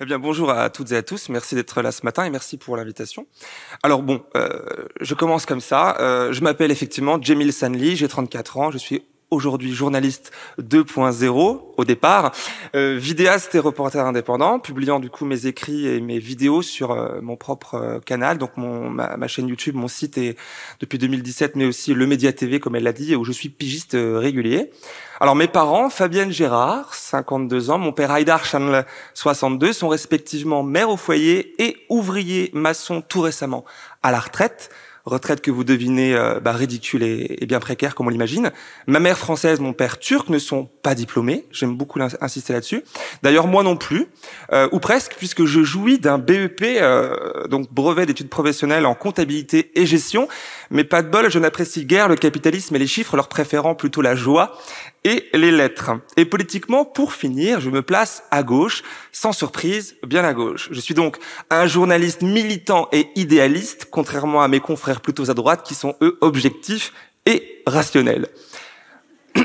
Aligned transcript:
Eh 0.00 0.06
bien, 0.06 0.18
bonjour 0.18 0.50
à 0.50 0.70
toutes 0.70 0.92
et 0.92 0.96
à 0.96 1.02
tous. 1.02 1.28
Merci 1.28 1.54
d'être 1.54 1.82
là 1.82 1.92
ce 1.92 2.04
matin 2.04 2.24
et 2.24 2.30
merci 2.30 2.56
pour 2.56 2.76
l'invitation. 2.76 3.26
Alors 3.82 4.02
bon, 4.02 4.22
euh, 4.36 4.60
je 5.00 5.14
commence 5.14 5.44
comme 5.44 5.60
ça. 5.60 5.96
Euh, 6.00 6.32
je 6.32 6.40
m'appelle 6.40 6.70
effectivement 6.70 7.20
Jamil 7.20 7.52
Sanli, 7.52 7.96
j'ai 7.96 8.08
34 8.08 8.56
ans, 8.56 8.70
je 8.70 8.78
suis 8.78 9.02
aujourd'hui 9.32 9.72
journaliste 9.72 10.30
2.0 10.60 11.60
au 11.76 11.84
départ, 11.84 12.32
euh, 12.76 12.96
vidéaste 12.98 13.54
et 13.54 13.58
reporter 13.58 14.04
indépendant, 14.04 14.58
publiant 14.58 15.00
du 15.00 15.08
coup 15.08 15.24
mes 15.24 15.46
écrits 15.46 15.88
et 15.88 16.00
mes 16.00 16.18
vidéos 16.18 16.60
sur 16.60 16.90
euh, 16.90 17.20
mon 17.22 17.36
propre 17.36 17.74
euh, 17.74 17.98
canal, 17.98 18.36
donc 18.36 18.56
mon, 18.58 18.90
ma, 18.90 19.16
ma, 19.16 19.28
chaîne 19.28 19.48
YouTube, 19.48 19.74
mon 19.74 19.88
site 19.88 20.18
est 20.18 20.36
depuis 20.80 20.98
2017, 20.98 21.56
mais 21.56 21.64
aussi 21.64 21.94
le 21.94 22.06
Média 22.06 22.32
TV 22.32 22.60
comme 22.60 22.76
elle 22.76 22.82
l'a 22.82 22.92
dit, 22.92 23.16
où 23.16 23.24
je 23.24 23.32
suis 23.32 23.48
pigiste 23.48 23.94
euh, 23.94 24.18
régulier. 24.18 24.70
Alors 25.18 25.34
mes 25.34 25.48
parents, 25.48 25.88
Fabienne 25.88 26.30
Gérard, 26.30 26.92
52 26.94 27.70
ans, 27.70 27.78
mon 27.78 27.92
père 27.92 28.10
Haïdar 28.10 28.44
Chanel, 28.44 28.84
62, 29.14 29.72
sont 29.72 29.88
respectivement 29.88 30.62
mère 30.62 30.90
au 30.90 30.98
foyer 30.98 31.54
et 31.62 31.78
ouvrier 31.88 32.50
maçon 32.52 33.00
tout 33.00 33.22
récemment 33.22 33.64
à 34.02 34.12
la 34.12 34.20
retraite 34.20 34.70
retraite 35.04 35.40
que 35.40 35.50
vous 35.50 35.64
devinez 35.64 36.14
euh, 36.14 36.40
bah, 36.40 36.52
ridicule 36.52 37.02
et, 37.02 37.44
bien 37.46 37.60
précaire 37.60 37.94
comme 37.94 38.06
on 38.06 38.10
l'imagine. 38.10 38.50
Ma 38.86 39.00
mère 39.00 39.18
française, 39.18 39.60
mon 39.60 39.72
père 39.72 39.98
turc 39.98 40.28
ne 40.28 40.38
sont 40.38 40.68
pas 40.82 40.94
diplômés. 40.94 41.44
J'aime 41.50 41.76
beaucoup 41.76 42.00
insister 42.20 42.52
là-dessus. 42.52 42.82
D'ailleurs, 43.22 43.46
moi 43.46 43.62
non 43.62 43.76
plus, 43.76 44.06
euh, 44.52 44.68
ou 44.72 44.78
presque, 44.78 45.14
puisque 45.16 45.44
je 45.44 45.62
jouis 45.62 45.98
d'un 45.98 46.18
BEP, 46.18 46.62
euh, 46.62 47.46
donc 47.48 47.72
brevet 47.72 48.06
d'études 48.06 48.28
professionnelles 48.28 48.86
en 48.86 48.94
comptabilité 48.94 49.72
et 49.74 49.86
gestion. 49.86 50.28
Mais 50.70 50.84
pas 50.84 51.02
de 51.02 51.08
bol, 51.08 51.30
je 51.30 51.38
n'apprécie 51.38 51.84
guère 51.84 52.08
le 52.08 52.16
capitalisme 52.16 52.74
et 52.76 52.78
les 52.78 52.86
chiffres, 52.86 53.16
leur 53.16 53.28
préférant 53.28 53.74
plutôt 53.74 54.02
la 54.02 54.14
joie 54.14 54.58
et 55.04 55.28
les 55.32 55.50
lettres. 55.50 55.92
Et 56.16 56.24
politiquement, 56.24 56.84
pour 56.84 57.12
finir, 57.12 57.60
je 57.60 57.70
me 57.70 57.82
place 57.82 58.24
à 58.30 58.42
gauche, 58.42 58.82
sans 59.10 59.32
surprise, 59.32 59.96
bien 60.06 60.24
à 60.24 60.32
gauche. 60.32 60.68
Je 60.70 60.80
suis 60.80 60.94
donc 60.94 61.18
un 61.50 61.66
journaliste 61.66 62.22
militant 62.22 62.88
et 62.92 63.08
idéaliste, 63.16 63.88
contrairement 63.90 64.42
à 64.42 64.48
mes 64.48 64.60
confrères 64.60 65.00
plutôt 65.00 65.30
à 65.30 65.34
droite 65.34 65.62
qui 65.64 65.74
sont 65.74 65.96
eux 66.02 66.18
objectifs 66.20 66.92
et 67.26 67.62
rationnels. 67.66 68.28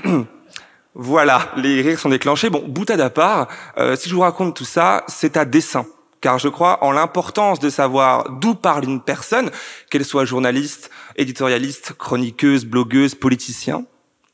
voilà, 0.95 1.51
les 1.57 1.81
rires 1.81 1.99
sont 1.99 2.09
déclenchés. 2.09 2.49
Bon, 2.49 2.63
boutade 2.67 3.01
à 3.01 3.09
part, 3.09 3.47
euh, 3.77 3.95
si 3.95 4.09
je 4.09 4.15
vous 4.15 4.21
raconte 4.21 4.55
tout 4.55 4.65
ça, 4.65 5.03
c'est 5.07 5.37
à 5.37 5.45
dessein. 5.45 5.85
Car 6.21 6.39
je 6.39 6.49
crois 6.49 6.83
en 6.83 6.91
l'importance 6.91 7.59
de 7.59 7.69
savoir 7.69 8.31
d'où 8.31 8.55
parle 8.55 8.85
une 8.85 9.01
personne, 9.01 9.51
qu'elle 9.89 10.05
soit 10.05 10.25
journaliste, 10.25 10.89
éditorialiste, 11.15 11.93
chroniqueuse, 11.93 12.65
blogueuse, 12.65 13.13
politicien 13.13 13.85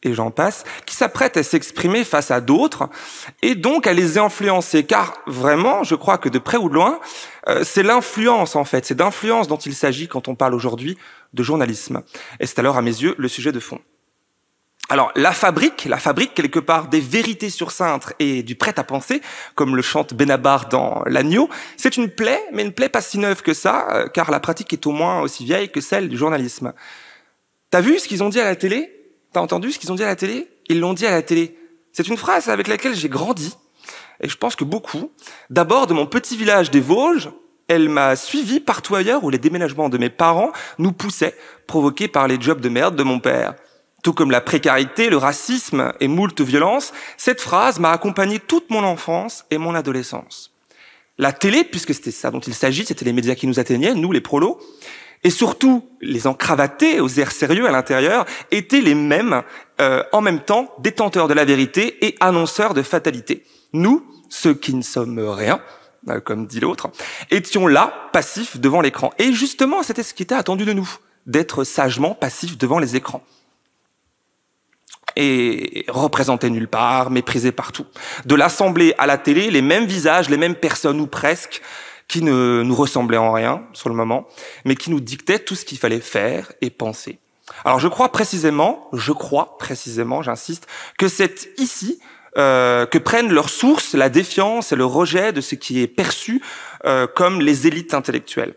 et 0.03 0.13
j'en 0.13 0.31
passe, 0.31 0.63
qui 0.85 0.95
s'apprêtent 0.95 1.37
à 1.37 1.43
s'exprimer 1.43 2.03
face 2.03 2.31
à 2.31 2.41
d'autres 2.41 2.89
et 3.41 3.55
donc 3.55 3.87
à 3.87 3.93
les 3.93 4.17
influencer. 4.17 4.83
Car 4.83 5.13
vraiment, 5.27 5.83
je 5.83 5.95
crois 5.95 6.17
que 6.17 6.29
de 6.29 6.39
près 6.39 6.57
ou 6.57 6.69
de 6.69 6.75
loin, 6.75 6.99
euh, 7.47 7.63
c'est 7.63 7.83
l'influence 7.83 8.55
en 8.55 8.65
fait, 8.65 8.85
c'est 8.85 8.95
d'influence 8.95 9.47
dont 9.47 9.57
il 9.57 9.73
s'agit 9.73 10.07
quand 10.07 10.27
on 10.27 10.35
parle 10.35 10.53
aujourd'hui 10.53 10.97
de 11.33 11.43
journalisme. 11.43 12.01
Et 12.39 12.45
c'est 12.45 12.59
alors 12.59 12.77
à 12.77 12.81
mes 12.81 13.01
yeux 13.01 13.15
le 13.17 13.27
sujet 13.27 13.51
de 13.51 13.59
fond. 13.59 13.79
Alors, 14.89 15.11
la 15.15 15.31
fabrique, 15.31 15.85
la 15.85 15.97
fabrique 15.97 16.33
quelque 16.33 16.59
part 16.59 16.87
des 16.87 16.99
vérités 16.99 17.49
sur 17.49 17.71
cintre 17.71 18.13
et 18.19 18.43
du 18.43 18.55
prêt 18.55 18.77
à 18.77 18.83
penser, 18.83 19.21
comme 19.55 19.77
le 19.77 19.81
chante 19.81 20.13
Benabar 20.13 20.67
dans 20.67 21.03
L'Agneau, 21.05 21.49
c'est 21.77 21.95
une 21.95 22.09
plaie, 22.09 22.41
mais 22.51 22.63
une 22.63 22.73
plaie 22.73 22.89
pas 22.89 23.01
si 23.01 23.17
neuve 23.17 23.41
que 23.41 23.53
ça, 23.53 23.87
euh, 23.91 24.07
car 24.07 24.29
la 24.29 24.41
pratique 24.41 24.73
est 24.73 24.85
au 24.85 24.91
moins 24.91 25.21
aussi 25.21 25.45
vieille 25.45 25.71
que 25.71 25.79
celle 25.79 26.09
du 26.09 26.17
journalisme. 26.17 26.73
T'as 27.69 27.79
vu 27.79 27.97
ce 27.97 28.07
qu'ils 28.07 28.23
ont 28.23 28.29
dit 28.29 28.41
à 28.41 28.43
la 28.43 28.57
télé? 28.57 29.02
T'as 29.33 29.41
entendu 29.41 29.71
ce 29.71 29.79
qu'ils 29.79 29.91
ont 29.91 29.95
dit 29.95 30.03
à 30.03 30.07
la 30.07 30.15
télé? 30.15 30.47
Ils 30.69 30.79
l'ont 30.79 30.93
dit 30.93 31.07
à 31.07 31.11
la 31.11 31.23
télé. 31.23 31.57
C'est 31.91 32.07
une 32.07 32.17
phrase 32.17 32.49
avec 32.49 32.67
laquelle 32.67 32.95
j'ai 32.95 33.09
grandi, 33.09 33.53
et 34.21 34.29
je 34.29 34.37
pense 34.37 34.55
que 34.55 34.63
beaucoup. 34.63 35.11
D'abord, 35.49 35.87
de 35.87 35.93
mon 35.93 36.05
petit 36.05 36.37
village 36.37 36.71
des 36.71 36.79
Vosges, 36.79 37.29
elle 37.67 37.89
m'a 37.89 38.15
suivi 38.15 38.59
partout 38.59 38.95
ailleurs 38.95 39.23
où 39.23 39.29
les 39.29 39.37
déménagements 39.37 39.89
de 39.89 39.97
mes 39.97 40.09
parents 40.09 40.51
nous 40.77 40.91
poussaient, 40.91 41.35
provoqués 41.67 42.07
par 42.07 42.27
les 42.27 42.39
jobs 42.39 42.61
de 42.61 42.69
merde 42.69 42.95
de 42.95 43.03
mon 43.03 43.19
père. 43.19 43.55
Tout 44.03 44.13
comme 44.13 44.31
la 44.31 44.41
précarité, 44.41 45.09
le 45.09 45.17
racisme 45.17 45.93
et 45.99 46.07
moult 46.07 46.39
violences, 46.41 46.93
cette 47.17 47.41
phrase 47.41 47.79
m'a 47.79 47.91
accompagné 47.91 48.39
toute 48.39 48.69
mon 48.69 48.83
enfance 48.83 49.45
et 49.49 49.57
mon 49.57 49.75
adolescence. 49.75 50.51
La 51.17 51.31
télé, 51.31 51.63
puisque 51.63 51.93
c'était 51.93 52.11
ça 52.11 52.31
dont 52.31 52.39
il 52.39 52.53
s'agit, 52.53 52.85
c'était 52.85 53.05
les 53.05 53.13
médias 53.13 53.35
qui 53.35 53.47
nous 53.47 53.59
atteignaient, 53.59 53.93
nous 53.93 54.11
les 54.11 54.21
prolos, 54.21 54.59
et 55.23 55.29
surtout 55.29 55.87
les 56.01 56.27
encravatés 56.27 56.99
aux 56.99 57.09
airs 57.19 57.31
sérieux 57.31 57.67
à 57.67 57.71
l'intérieur 57.71 58.25
étaient 58.51 58.81
les 58.81 58.95
mêmes, 58.95 59.41
euh, 59.79 60.03
en 60.11 60.21
même 60.21 60.41
temps 60.41 60.73
détenteurs 60.79 61.27
de 61.27 61.33
la 61.33 61.45
vérité 61.45 62.05
et 62.05 62.15
annonceurs 62.19 62.73
de 62.73 62.81
fatalité. 62.81 63.43
Nous, 63.71 64.05
ceux 64.29 64.53
qui 64.53 64.73
ne 64.73 64.81
sommes 64.81 65.19
rien, 65.19 65.61
euh, 66.09 66.19
comme 66.19 66.45
dit 66.45 66.59
l'autre, 66.59 66.89
étions 67.31 67.67
là, 67.67 68.09
passifs 68.11 68.59
devant 68.59 68.81
l'écran. 68.81 69.11
Et 69.17 69.31
justement, 69.31 69.83
c'était 69.83 70.03
ce 70.03 70.13
qui 70.13 70.23
était 70.23 70.35
attendu 70.35 70.65
de 70.65 70.73
nous, 70.73 70.89
d'être 71.25 71.63
sagement 71.63 72.13
passifs 72.15 72.57
devant 72.57 72.79
les 72.79 72.95
écrans. 72.95 73.23
Et 75.15 75.85
représentés 75.89 76.49
nulle 76.49 76.67
part, 76.67 77.11
méprisés 77.11 77.51
partout. 77.51 77.85
De 78.25 78.35
l'Assemblée 78.35 78.95
à 78.97 79.05
la 79.05 79.17
télé, 79.17 79.51
les 79.51 79.61
mêmes 79.61 79.85
visages, 79.85 80.29
les 80.29 80.37
mêmes 80.37 80.55
personnes 80.55 80.99
ou 80.99 81.07
presque, 81.07 81.61
qui 82.07 82.21
ne 82.21 82.63
nous 82.63 82.75
ressemblait 82.75 83.17
en 83.17 83.31
rien 83.31 83.63
sur 83.73 83.89
le 83.89 83.95
moment, 83.95 84.27
mais 84.65 84.75
qui 84.75 84.91
nous 84.91 84.99
dictait 84.99 85.39
tout 85.39 85.55
ce 85.55 85.65
qu'il 85.65 85.77
fallait 85.77 85.99
faire 85.99 86.51
et 86.61 86.69
penser. 86.69 87.19
Alors 87.65 87.79
je 87.79 87.87
crois 87.87 88.11
précisément, 88.11 88.87
je 88.93 89.11
crois 89.11 89.57
précisément, 89.57 90.21
j'insiste, 90.21 90.67
que 90.97 91.07
c'est 91.07 91.49
ici 91.57 91.99
euh, 92.37 92.85
que 92.85 92.97
prennent 92.97 93.31
leur 93.31 93.49
source 93.49 93.93
la 93.93 94.09
défiance 94.09 94.71
et 94.71 94.75
le 94.75 94.85
rejet 94.85 95.33
de 95.33 95.41
ce 95.41 95.55
qui 95.55 95.81
est 95.81 95.87
perçu 95.87 96.41
euh, 96.85 97.05
comme 97.05 97.41
les 97.41 97.67
élites 97.67 97.93
intellectuelles. 97.93 98.55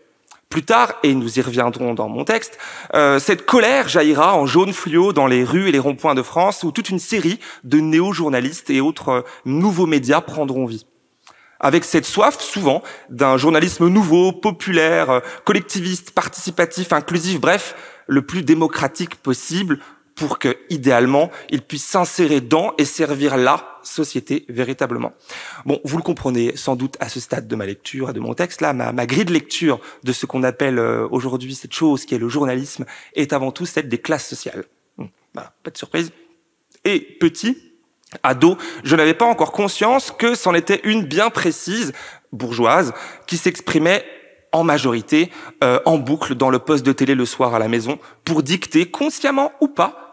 Plus 0.49 0.63
tard, 0.63 0.93
et 1.03 1.13
nous 1.13 1.39
y 1.39 1.41
reviendrons 1.41 1.93
dans 1.93 2.07
mon 2.07 2.23
texte, 2.23 2.57
euh, 2.93 3.19
cette 3.19 3.45
colère 3.45 3.89
jaillira 3.89 4.35
en 4.35 4.45
jaune 4.45 4.71
fluo 4.71 5.11
dans 5.11 5.27
les 5.27 5.43
rues 5.43 5.67
et 5.67 5.71
les 5.73 5.79
ronds-points 5.79 6.15
de 6.15 6.21
France 6.21 6.63
où 6.63 6.71
toute 6.71 6.89
une 6.89 6.99
série 6.99 7.39
de 7.65 7.79
néo-journalistes 7.79 8.69
et 8.69 8.79
autres 8.79 9.09
euh, 9.09 9.21
nouveaux 9.43 9.85
médias 9.85 10.21
prendront 10.21 10.65
vie 10.65 10.85
avec 11.59 11.83
cette 11.83 12.05
soif 12.05 12.39
souvent 12.39 12.83
d'un 13.09 13.37
journalisme 13.37 13.87
nouveau, 13.87 14.31
populaire, 14.31 15.09
euh, 15.09 15.19
collectiviste, 15.45 16.11
participatif, 16.11 16.93
inclusif, 16.93 17.39
bref, 17.39 17.75
le 18.07 18.21
plus 18.21 18.43
démocratique 18.43 19.15
possible 19.15 19.79
pour 20.17 20.39
que, 20.39 20.57
idéalement, 20.69 21.29
il 21.49 21.61
puisse 21.61 21.85
s'insérer 21.85 22.41
dans 22.41 22.73
et 22.77 22.85
servir 22.85 23.37
la 23.37 23.79
société 23.83 24.45
véritablement. 24.49 25.13
Bon, 25.65 25.79
vous 25.83 25.97
le 25.97 26.03
comprenez 26.03 26.57
sans 26.57 26.75
doute 26.75 26.97
à 26.99 27.07
ce 27.07 27.19
stade 27.19 27.47
de 27.47 27.55
ma 27.55 27.65
lecture 27.65 28.13
de 28.13 28.19
mon 28.19 28.33
texte, 28.33 28.61
là, 28.61 28.73
ma, 28.73 29.05
grille 29.05 29.25
de 29.25 29.33
lecture 29.33 29.79
de 30.03 30.11
ce 30.11 30.25
qu'on 30.25 30.43
appelle 30.43 30.79
euh, 30.79 31.07
aujourd'hui 31.11 31.53
cette 31.53 31.73
chose 31.73 32.05
qui 32.05 32.15
est 32.15 32.17
le 32.17 32.29
journalisme 32.29 32.85
est 33.13 33.31
avant 33.31 33.51
tout 33.51 33.65
celle 33.65 33.87
des 33.87 33.99
classes 33.99 34.27
sociales. 34.27 34.65
Voilà, 35.33 35.53
pas 35.63 35.69
de 35.69 35.77
surprise. 35.77 36.11
Et 36.83 36.99
petit, 36.99 37.66
ado, 38.23 38.57
je 38.83 38.95
n'avais 38.95 39.13
pas 39.13 39.25
encore 39.25 39.51
conscience 39.51 40.11
que 40.11 40.35
c'en 40.35 40.53
était 40.53 40.81
une 40.83 41.03
bien 41.03 41.29
précise, 41.29 41.93
bourgeoise, 42.31 42.93
qui 43.25 43.37
s'exprimait 43.37 44.05
en 44.51 44.63
majorité, 44.63 45.29
euh, 45.63 45.79
en 45.85 45.97
boucle, 45.97 46.35
dans 46.35 46.49
le 46.49 46.59
poste 46.59 46.85
de 46.85 46.93
télé 46.93 47.15
le 47.15 47.25
soir 47.25 47.53
à 47.53 47.59
la 47.59 47.67
maison, 47.67 47.99
pour 48.23 48.43
dicter, 48.43 48.89
consciemment 48.89 49.51
ou 49.61 49.67
pas, 49.67 50.07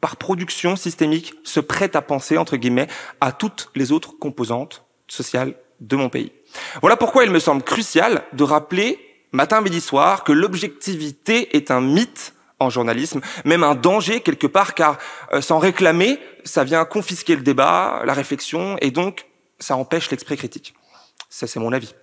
par 0.00 0.16
production 0.16 0.76
systémique, 0.76 1.34
ce 1.44 1.60
prêt 1.60 1.94
à 1.94 2.02
penser, 2.02 2.36
entre 2.36 2.56
guillemets, 2.56 2.88
à 3.20 3.32
toutes 3.32 3.70
les 3.74 3.92
autres 3.92 4.12
composantes 4.18 4.84
sociales 5.06 5.54
de 5.80 5.96
mon 5.96 6.08
pays. 6.08 6.32
Voilà 6.80 6.96
pourquoi 6.96 7.24
il 7.24 7.30
me 7.30 7.38
semble 7.38 7.62
crucial 7.62 8.22
de 8.32 8.44
rappeler, 8.44 8.98
matin, 9.32 9.60
midi, 9.60 9.80
soir, 9.80 10.24
que 10.24 10.32
l'objectivité 10.32 11.56
est 11.56 11.70
un 11.70 11.80
mythe 11.80 12.33
en 12.64 12.70
journalisme, 12.70 13.20
même 13.44 13.62
un 13.62 13.74
danger 13.74 14.20
quelque 14.20 14.46
part, 14.46 14.74
car 14.74 14.98
euh, 15.32 15.40
sans 15.40 15.58
réclamer, 15.58 16.18
ça 16.44 16.64
vient 16.64 16.84
confisquer 16.84 17.36
le 17.36 17.42
débat, 17.42 18.02
la 18.04 18.14
réflexion, 18.14 18.76
et 18.80 18.90
donc 18.90 19.26
ça 19.58 19.76
empêche 19.76 20.10
l'exprès 20.10 20.36
critique. 20.36 20.74
Ça, 21.30 21.46
c'est 21.46 21.60
mon 21.60 21.72
avis. 21.72 21.94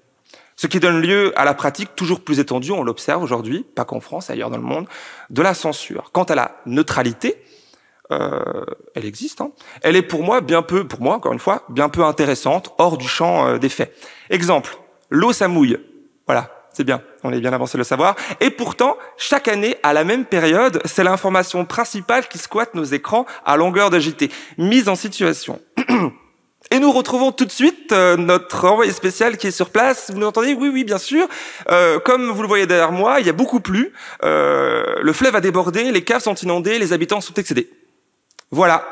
Ce 0.56 0.68
qui 0.68 0.80
donne 0.80 1.02
lieu 1.02 1.34
à 1.36 1.46
la 1.46 1.54
pratique 1.54 1.96
toujours 1.96 2.22
plus 2.22 2.40
étendue, 2.40 2.72
on 2.72 2.84
l'observe 2.84 3.24
aujourd'hui, 3.24 3.66
pas 3.76 3.86
qu'en 3.86 4.00
France, 4.00 4.30
ailleurs 4.30 4.50
dans 4.50 4.58
le 4.58 4.64
monde, 4.64 4.88
de 5.30 5.42
la 5.42 5.54
censure. 5.54 6.12
Quant 6.12 6.24
à 6.24 6.36
la 6.36 6.62
neutralité, 6.66 7.44
euh, 8.12 8.66
elle 8.94 9.06
existe. 9.06 9.42
Hein. 9.42 9.52
Elle 9.82 9.96
est 9.96 10.02
pour 10.02 10.22
moi 10.24 10.42
bien 10.42 10.62
peu, 10.62 10.88
pour 10.88 11.02
moi 11.02 11.16
encore 11.16 11.34
une 11.34 11.40
fois, 11.40 11.64
bien 11.70 11.90
peu 11.90 12.04
intéressante, 12.04 12.74
hors 12.78 12.98
du 12.98 13.08
champ 13.08 13.48
euh, 13.48 13.58
des 13.58 13.70
faits. 13.70 13.96
Exemple, 14.30 14.78
l'eau 15.10 15.34
ça 15.34 15.48
mouille. 15.48 15.78
Voilà, 16.28 16.61
c'est 16.74 16.84
bien, 16.84 17.02
on 17.24 17.34
est 17.34 17.40
bien 17.40 17.54
avancé 17.54 17.78
le 17.78 17.84
savoir. 17.84 18.16
Et 18.40 18.50
pourtant, 18.50 18.98
chaque 19.18 19.48
année, 19.48 19.76
à 19.84 19.94
la 19.94 20.04
même 20.04 20.26
période, 20.26 20.82
c'est 20.86 21.04
l'information 21.04 21.66
principale 21.66 22.28
qui 22.28 22.38
squatte 22.38 22.76
nos 22.76 22.84
écrans 22.84 23.26
à 23.46 23.58
longueur 23.58 23.90
de 23.90 24.00
JT. 24.00 24.30
Mise 24.58 24.88
en 24.88 24.96
situation. 24.96 25.60
Et 26.74 26.80
nous 26.80 26.92
retrouvons 26.94 27.34
tout 27.34 27.44
de 27.44 27.52
suite 27.52 27.92
euh, 27.92 28.16
notre 28.16 28.66
envoyé 28.66 28.94
spécial 28.94 29.36
qui 29.36 29.48
est 29.48 29.52
sur 29.52 29.72
place. 29.72 30.10
Vous 30.10 30.22
l'entendez 30.22 30.54
Oui, 30.54 30.70
oui, 30.72 30.86
bien 30.86 30.98
sûr. 30.98 31.28
Euh, 31.70 32.00
comme 32.00 32.30
vous 32.30 32.42
le 32.42 32.48
voyez 32.48 32.66
derrière 32.66 32.94
moi, 32.94 33.20
il 33.20 33.26
y 33.26 33.30
a 33.30 33.34
beaucoup 33.34 33.60
plu. 33.60 33.92
Euh, 34.24 34.96
le 35.02 35.12
fleuve 35.12 35.36
a 35.36 35.42
débordé, 35.42 35.92
les 35.92 36.04
caves 36.06 36.22
sont 36.22 36.36
inondées, 36.36 36.80
les 36.80 36.94
habitants 36.94 37.20
sont 37.20 37.34
excédés. 37.34 37.70
Voilà. 38.52 38.86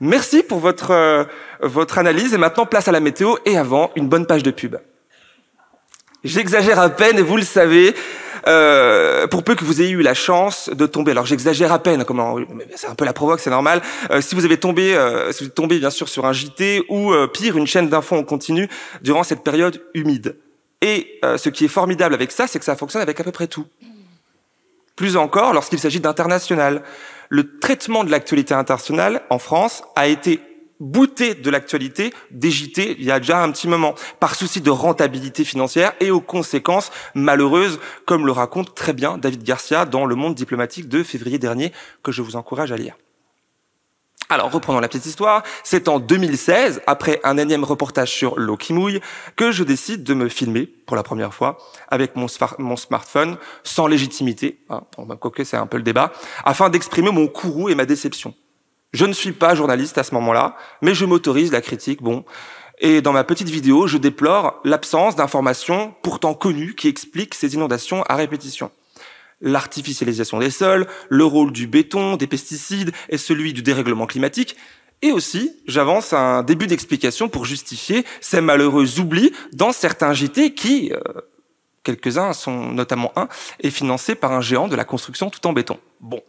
Merci 0.00 0.42
pour 0.42 0.58
votre, 0.58 1.26
votre 1.62 1.98
analyse. 1.98 2.34
Et 2.34 2.38
maintenant, 2.38 2.66
place 2.66 2.88
à 2.88 2.92
la 2.92 3.00
météo. 3.00 3.36
Et 3.46 3.56
avant, 3.56 3.90
une 3.96 4.08
bonne 4.08 4.26
page 4.26 4.42
de 4.42 4.50
pub. 4.50 4.76
J'exagère 6.24 6.78
à 6.78 6.88
peine, 6.88 7.18
et 7.18 7.22
vous 7.22 7.36
le 7.36 7.42
savez, 7.42 7.94
euh, 8.46 9.26
pour 9.26 9.42
peu 9.42 9.54
que 9.54 9.64
vous 9.64 9.80
ayez 9.82 9.90
eu 9.90 10.02
la 10.02 10.14
chance 10.14 10.70
de 10.72 10.86
tomber. 10.86 11.12
Alors 11.12 11.26
j'exagère 11.26 11.72
à 11.72 11.78
peine, 11.78 12.04
C'est 12.74 12.88
un 12.88 12.94
peu 12.94 13.04
la 13.04 13.12
provoque, 13.12 13.40
c'est 13.40 13.50
normal. 13.50 13.82
Euh, 14.10 14.20
si 14.20 14.34
vous 14.34 14.44
avez 14.44 14.56
tombé, 14.56 14.94
euh, 14.94 15.32
vous 15.40 15.48
tombez 15.48 15.78
bien 15.78 15.90
sûr 15.90 16.08
sur 16.08 16.24
un 16.26 16.32
JT 16.32 16.84
ou 16.88 17.12
euh, 17.12 17.26
pire 17.26 17.56
une 17.56 17.66
chaîne 17.66 17.88
d'infos 17.88 18.16
en 18.16 18.24
continu 18.24 18.68
durant 19.02 19.22
cette 19.22 19.42
période 19.42 19.82
humide. 19.94 20.36
Et 20.80 21.20
ce 21.22 21.48
qui 21.48 21.64
est 21.64 21.68
formidable 21.68 22.12
avec 22.12 22.32
ça, 22.32 22.48
c'est 22.48 22.58
que 22.58 22.64
ça 22.64 22.74
fonctionne 22.74 23.02
avec 23.02 23.20
à 23.20 23.22
peu 23.22 23.30
près 23.30 23.46
tout. 23.46 23.66
Plus 24.96 25.16
encore, 25.16 25.52
lorsqu'il 25.52 25.78
s'agit 25.78 26.00
d'international, 26.00 26.82
le 27.28 27.58
traitement 27.60 28.02
de 28.02 28.10
l'actualité 28.10 28.52
internationale 28.52 29.22
en 29.30 29.38
France 29.38 29.84
a 29.94 30.08
été 30.08 30.40
bouté 30.82 31.34
de 31.34 31.48
l'actualité 31.48 32.12
des 32.30 32.50
JT 32.50 32.96
il 32.98 33.04
y 33.04 33.10
a 33.10 33.20
déjà 33.20 33.42
un 33.42 33.50
petit 33.52 33.68
moment, 33.68 33.94
par 34.20 34.34
souci 34.34 34.60
de 34.60 34.70
rentabilité 34.70 35.44
financière 35.44 35.92
et 36.00 36.10
aux 36.10 36.20
conséquences 36.20 36.90
malheureuses, 37.14 37.78
comme 38.04 38.26
le 38.26 38.32
raconte 38.32 38.74
très 38.74 38.92
bien 38.92 39.16
David 39.16 39.44
Garcia 39.44 39.84
dans 39.84 40.04
Le 40.04 40.14
Monde 40.16 40.34
diplomatique 40.34 40.88
de 40.88 41.02
février 41.02 41.38
dernier, 41.38 41.72
que 42.02 42.12
je 42.12 42.20
vous 42.20 42.36
encourage 42.36 42.72
à 42.72 42.76
lire. 42.76 42.96
Alors, 44.28 44.50
reprenons 44.50 44.80
la 44.80 44.88
petite 44.88 45.04
histoire. 45.04 45.42
C'est 45.62 45.88
en 45.88 46.00
2016, 46.00 46.80
après 46.86 47.20
un 47.22 47.36
énième 47.36 47.64
reportage 47.64 48.10
sur 48.10 48.38
l'eau 48.38 48.56
qui 48.56 48.72
mouille, 48.72 49.00
que 49.36 49.52
je 49.52 49.62
décide 49.62 50.04
de 50.04 50.14
me 50.14 50.28
filmer 50.28 50.64
pour 50.64 50.96
la 50.96 51.02
première 51.02 51.34
fois 51.34 51.58
avec 51.88 52.16
mon, 52.16 52.26
mon 52.58 52.76
smartphone, 52.76 53.36
sans 53.62 53.86
légitimité, 53.86 54.58
hein, 54.70 54.84
quoique 55.20 55.44
c'est 55.44 55.58
un 55.58 55.66
peu 55.66 55.76
le 55.76 55.82
débat, 55.82 56.12
afin 56.44 56.70
d'exprimer 56.70 57.10
mon 57.10 57.28
courroux 57.28 57.68
et 57.68 57.74
ma 57.74 57.84
déception. 57.84 58.34
Je 58.92 59.06
ne 59.06 59.12
suis 59.12 59.32
pas 59.32 59.54
journaliste 59.54 59.96
à 59.96 60.02
ce 60.02 60.14
moment-là, 60.14 60.56
mais 60.82 60.94
je 60.94 61.04
m'autorise 61.04 61.50
la 61.50 61.62
critique, 61.62 62.02
bon. 62.02 62.24
Et 62.78 63.00
dans 63.00 63.12
ma 63.12 63.24
petite 63.24 63.48
vidéo, 63.48 63.86
je 63.86 63.96
déplore 63.96 64.60
l'absence 64.64 65.16
d'informations 65.16 65.94
pourtant 66.02 66.34
connues 66.34 66.74
qui 66.74 66.88
expliquent 66.88 67.34
ces 67.34 67.54
inondations 67.54 68.02
à 68.02 68.16
répétition. 68.16 68.70
L'artificialisation 69.40 70.40
des 70.40 70.50
sols, 70.50 70.86
le 71.08 71.24
rôle 71.24 71.52
du 71.52 71.66
béton, 71.66 72.16
des 72.16 72.26
pesticides 72.26 72.92
et 73.08 73.18
celui 73.18 73.52
du 73.52 73.62
dérèglement 73.62 74.06
climatique. 74.06 74.56
Et 75.00 75.10
aussi, 75.10 75.52
j'avance 75.66 76.12
un 76.12 76.42
début 76.42 76.66
d'explication 76.66 77.28
pour 77.28 77.44
justifier 77.44 78.04
ces 78.20 78.40
malheureux 78.40 79.00
oublis 79.00 79.32
dans 79.52 79.72
certains 79.72 80.12
JT 80.12 80.54
qui, 80.54 80.92
euh, 80.92 81.00
quelques-uns 81.82 82.32
sont 82.32 82.72
notamment 82.72 83.12
un, 83.16 83.28
est 83.60 83.70
financé 83.70 84.14
par 84.14 84.32
un 84.32 84.40
géant 84.40 84.68
de 84.68 84.76
la 84.76 84.84
construction 84.84 85.30
tout 85.30 85.44
en 85.46 85.52
béton. 85.52 85.78
Bon. 86.00 86.22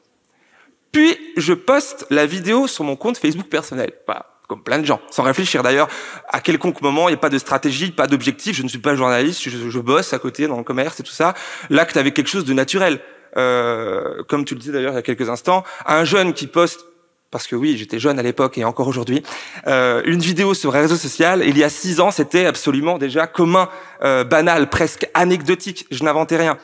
Puis, 0.93 1.17
je 1.35 1.53
poste 1.53 2.05
la 2.09 2.25
vidéo 2.25 2.67
sur 2.67 2.85
mon 2.85 2.95
compte 2.95 3.17
Facebook 3.17 3.49
personnel. 3.49 3.91
Voilà 4.05 4.29
comme 4.47 4.61
plein 4.61 4.77
de 4.77 4.85
gens, 4.85 4.99
sans 5.09 5.23
réfléchir 5.23 5.63
d'ailleurs 5.63 5.87
à 6.29 6.41
quelconque 6.41 6.81
moment, 6.81 7.07
il 7.07 7.13
n'y 7.13 7.17
a 7.17 7.19
pas 7.19 7.29
de 7.29 7.37
stratégie, 7.37 7.91
pas 7.91 8.07
d'objectif, 8.07 8.55
je 8.57 8.63
ne 8.63 8.67
suis 8.67 8.77
pas 8.77 8.93
journaliste, 8.93 9.41
je, 9.49 9.79
bosse 9.79 10.13
à 10.13 10.19
côté 10.19 10.47
dans 10.47 10.57
le 10.57 10.63
commerce 10.63 10.99
et 10.99 11.03
tout 11.03 11.13
ça. 11.13 11.33
L'acte 11.69 11.95
avec 11.95 12.13
quelque 12.13 12.29
chose 12.29 12.45
de 12.45 12.53
naturel. 12.53 12.99
Euh, 13.37 14.21
comme 14.27 14.45
tu 14.45 14.53
le 14.53 14.59
disais 14.59 14.73
d'ailleurs 14.73 14.91
il 14.91 14.95
y 14.95 14.99
a 14.99 15.01
quelques 15.01 15.29
instants, 15.29 15.63
un 15.87 16.03
jeune 16.03 16.33
qui 16.33 16.45
poste 16.45 16.85
parce 17.31 17.47
que 17.47 17.55
oui, 17.55 17.77
j'étais 17.77 17.97
jeune 17.97 18.19
à 18.19 18.21
l'époque 18.21 18.59
et 18.59 18.63
encore 18.63 18.87
aujourd'hui, 18.87 19.23
euh, 19.65 20.03
une 20.05 20.19
vidéo 20.19 20.53
sur 20.53 20.75
un 20.75 20.81
réseau 20.81 20.97
social, 20.97 21.43
il 21.43 21.57
y 21.57 21.63
a 21.63 21.69
six 21.69 21.99
ans, 21.99 22.11
c'était 22.11 22.45
absolument 22.45 22.99
déjà 22.99 23.25
commun, 23.25 23.69
euh, 24.03 24.23
banal, 24.23 24.69
presque 24.69 25.09
anecdotique, 25.15 25.87
je 25.89 26.03
n'inventais 26.03 26.37
rien. 26.37 26.59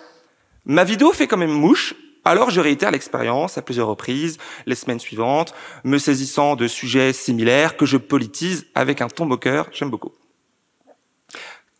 Ma 0.65 0.83
vidéo 0.83 1.11
fait 1.11 1.25
quand 1.25 1.37
même 1.37 1.49
mouche, 1.49 1.95
alors 2.29 2.51
je 2.51 2.61
réitère 2.61 2.91
l'expérience 2.91 3.57
à 3.57 3.63
plusieurs 3.63 3.87
reprises, 3.87 4.37
les 4.67 4.75
semaines 4.75 4.99
suivantes, 4.99 5.53
me 5.83 5.97
saisissant 5.97 6.55
de 6.55 6.67
sujets 6.67 7.11
similaires 7.11 7.75
que 7.75 7.87
je 7.87 7.97
politise 7.97 8.67
avec 8.75 9.01
un 9.01 9.07
ton 9.07 9.25
moqueur, 9.25 9.67
j'aime 9.71 9.89
beaucoup. 9.89 10.11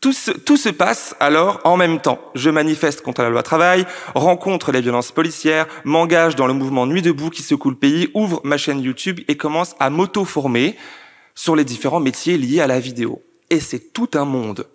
Tout 0.02 0.14
se, 0.14 0.32
tout 0.32 0.58
se, 0.58 0.70
passe 0.70 1.16
alors 1.20 1.60
en 1.66 1.78
même 1.78 2.00
temps. 2.00 2.20
Je 2.34 2.50
manifeste 2.50 3.02
contre 3.02 3.22
la 3.22 3.30
loi 3.30 3.44
travail, 3.44 3.86
rencontre 4.16 4.72
les 4.72 4.82
violences 4.82 5.12
policières, 5.12 5.68
m'engage 5.84 6.36
dans 6.36 6.48
le 6.48 6.54
mouvement 6.54 6.88
Nuit 6.88 7.02
debout 7.02 7.30
qui 7.30 7.44
secoue 7.44 7.70
le 7.70 7.76
pays, 7.76 8.10
ouvre 8.16 8.42
ma 8.44 8.58
chaîne 8.58 8.82
YouTube 8.82 9.20
et 9.28 9.38
commence 9.38 9.76
à 9.80 9.90
m'auto-former 9.90 10.78
sur 11.36 11.56
les 11.56 11.66
différents 11.66 12.00
métiers 12.00 12.38
liés 12.38 12.62
à 12.62 12.68
la 12.68 12.80
vidéo. 12.80 13.22
Et 13.50 13.60
c'est 13.60 13.94
tout 13.94 14.10
un 14.16 14.26
monde 14.26 14.66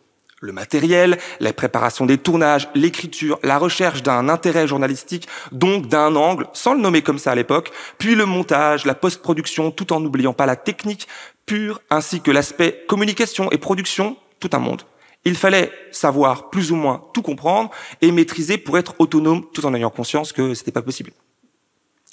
le 0.45 0.53
matériel, 0.53 1.19
la 1.41 1.53
préparation 1.53 2.07
des 2.07 2.19
tournages, 2.19 2.69
l'écriture, 2.75 3.39
la 3.43 3.59
recherche 3.59 4.03
d'un 4.03 4.29
intérêt 4.29 4.69
journalistique, 4.69 5.27
donc 5.53 5.89
d'un 5.89 6.15
angle, 6.15 6.47
sans 6.53 6.75
le 6.75 6.81
nommer 6.81 7.03
comme 7.03 7.19
ça 7.19 7.33
à 7.33 7.35
l'époque, 7.35 7.73
puis 7.99 8.15
le 8.15 8.27
montage, 8.27 8.85
la 8.85 8.95
post-production, 8.95 9.71
tout 9.71 9.93
en 9.93 10.01
n'oubliant 10.01 10.35
pas 10.35 10.47
la 10.47 10.57
technique 10.57 11.09
pure, 11.47 11.81
ainsi 11.91 12.21
que 12.21 12.31
l'aspect 12.31 12.85
communication 12.89 13.51
et 13.51 13.59
production, 13.59 14.17
tout 14.39 14.51
un 14.53 14.59
monde. 14.59 14.83
Il 15.25 15.37
fallait 15.37 15.73
savoir 15.91 16.51
plus 16.51 16.71
ou 16.71 16.77
moins 16.77 17.03
tout 17.15 17.23
comprendre 17.23 17.71
et 18.03 18.13
maîtriser 18.13 18.59
pour 18.59 18.77
être 18.77 18.95
autonome 18.99 19.45
tout 19.53 19.65
en 19.65 19.75
ayant 19.75 19.91
conscience 19.91 20.33
que 20.33 20.53
c'était 20.53 20.73
pas 20.73 20.83
possible. 20.83 21.13